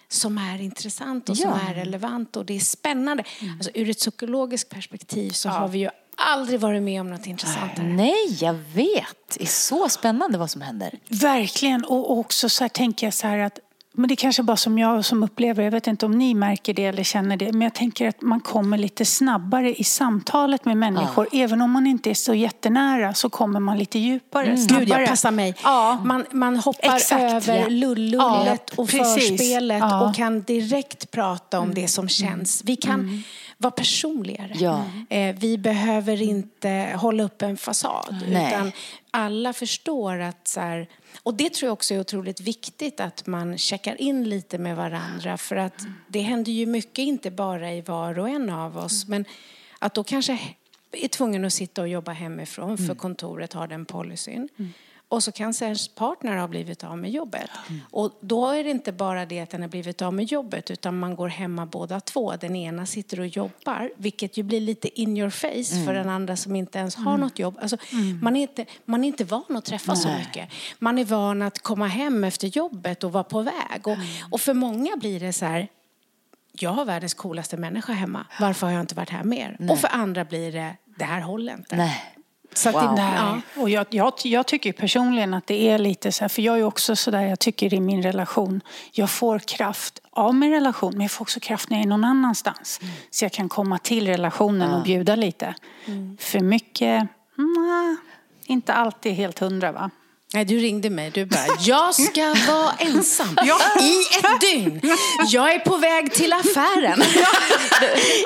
[0.08, 1.70] som är intressant och som Ja.
[1.70, 3.24] är relevant och det är spännande.
[3.56, 7.86] Alltså, ur ett psykologiskt perspektiv så har vi ju aldrig varit med om något intressantare.
[7.86, 9.16] Nej, jag vet.
[9.38, 10.98] Det är så spännande vad som händer.
[11.08, 11.84] Verkligen.
[11.84, 13.58] Och också så här tänker jag så här att
[13.92, 16.74] men det är kanske bara som jag som upplever, jag vet inte om ni märker
[16.74, 20.76] det eller känner det, men jag tänker att man kommer lite snabbare i samtalet med
[20.76, 21.28] människor.
[21.32, 25.00] Även om man inte är så jättenära så kommer man lite djupare, Gud, snabbare.
[25.00, 25.54] jag passar mig.
[25.64, 26.00] Ja.
[26.04, 27.68] Man, man hoppar Exakt, över ja.
[27.68, 29.28] lullullet Ja, och precis.
[29.30, 29.96] förspelet Ja.
[29.96, 30.08] Mm.
[30.08, 32.62] och kan direkt prata om det som känns.
[32.64, 33.22] Vi kan
[33.58, 34.52] vara personligare.
[34.54, 34.82] Ja.
[35.10, 38.16] Eh, vi behöver inte hålla upp en fasad.
[38.28, 38.46] Nej.
[38.54, 38.72] Utan
[39.10, 40.88] alla förstår att så här,
[41.22, 45.36] och det tror jag också är otroligt viktigt att man checkar in lite med varandra
[45.38, 49.24] för att det händer ju mycket inte bara i var och en av oss men
[49.78, 50.38] att då kanske
[50.92, 54.48] är tvungen att sitta och jobba hemifrån för kontoret har den policyn.
[55.10, 57.50] Och så kanske ens partner har blivit av med jobbet.
[57.90, 60.98] Och då är det inte bara det att den har blivit av med jobbet utan
[60.98, 62.36] man går hemma båda två.
[62.36, 66.36] Den ena sitter och jobbar vilket ju blir lite in your face för den andra
[66.36, 67.58] som inte ens har något jobb.
[67.62, 67.76] Alltså,
[68.22, 70.48] man, är inte, man är inte van att träffa så mycket.
[70.78, 73.86] Man är van att komma hem efter jobbet och vara på väg.
[73.86, 73.96] Och,
[74.30, 75.68] och för många blir det så här
[76.52, 78.26] jag har världens coolaste människa hemma.
[78.40, 79.56] Varför har jag inte varit här mer?
[79.70, 81.76] Och för andra blir det, det här håller inte.
[81.76, 82.16] Nej.
[82.52, 82.96] Så att Wow.
[82.96, 83.40] det, Nej.
[83.56, 86.64] Och jag, jag, jag tycker personligen att det är lite så här, för jag är
[86.64, 88.60] också så där, jag tycker i min relation,
[88.92, 92.04] jag får kraft av min relation, men jag får också kraft när jag är någon
[92.04, 92.80] annanstans.
[93.10, 95.54] Så jag kan komma till relationen och bjuda lite.
[96.18, 97.96] För mycket, nej,
[98.46, 99.90] inte alltid helt hundra va?
[100.34, 101.10] Nej, du ringde mig.
[101.10, 103.36] Du bara, jag ska vara ensam
[103.80, 104.80] i ett dygn.
[105.28, 107.02] Jag är på väg till affären.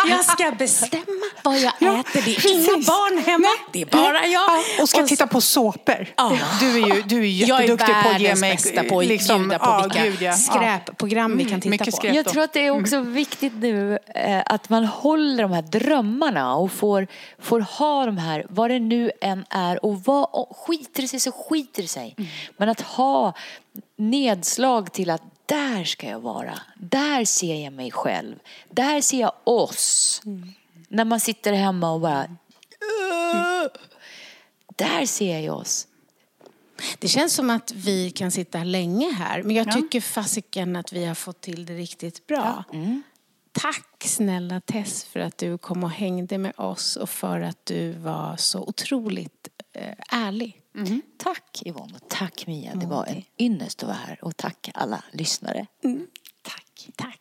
[0.09, 1.05] Jag ska bestämma
[1.43, 2.23] vad jag äter.
[2.25, 3.49] Det är inga barn hemma.
[3.73, 4.83] Det är bara jag.
[4.83, 6.07] Och ska så- titta på såpor.
[6.17, 6.39] Ja.
[6.61, 8.53] Du är ju, du är jag är jätteduktig på att ge mig...
[8.53, 10.33] bästa på att liksom, bjuda på ja, vilka gud, ja.
[10.33, 12.07] Skräpprogram vi kan titta på.
[12.07, 16.57] Jag tror att det är också viktigt nu eh, att man håller de här drömmarna
[16.57, 17.07] och får,
[17.43, 21.21] får ha de här, vad det nu än är och vad, och skiter det sig
[21.21, 21.94] så skiter det sig.
[22.57, 23.33] Men att ha
[23.97, 28.37] nedslag till att där ska jag vara, där ser jag mig själv,
[28.71, 30.23] där ser jag oss.
[30.89, 33.73] När man sitter hemma och bara, "Ugh."
[34.77, 35.87] där ser jag oss.
[36.99, 41.05] Det känns som att vi kan sitta länge här, men jag tycker fasiken att vi
[41.05, 42.65] har fått till det riktigt bra.
[43.55, 47.93] Tack snälla Tess för att du kom och hängde med oss och för att du
[47.93, 50.61] var så otroligt eh, ärlig.
[51.17, 52.75] Tack Yvonne och tack Mia.
[52.75, 55.67] Det var en ynnest att vara här och tack alla lyssnare.
[56.43, 56.89] Tack.
[56.97, 57.21] Tack.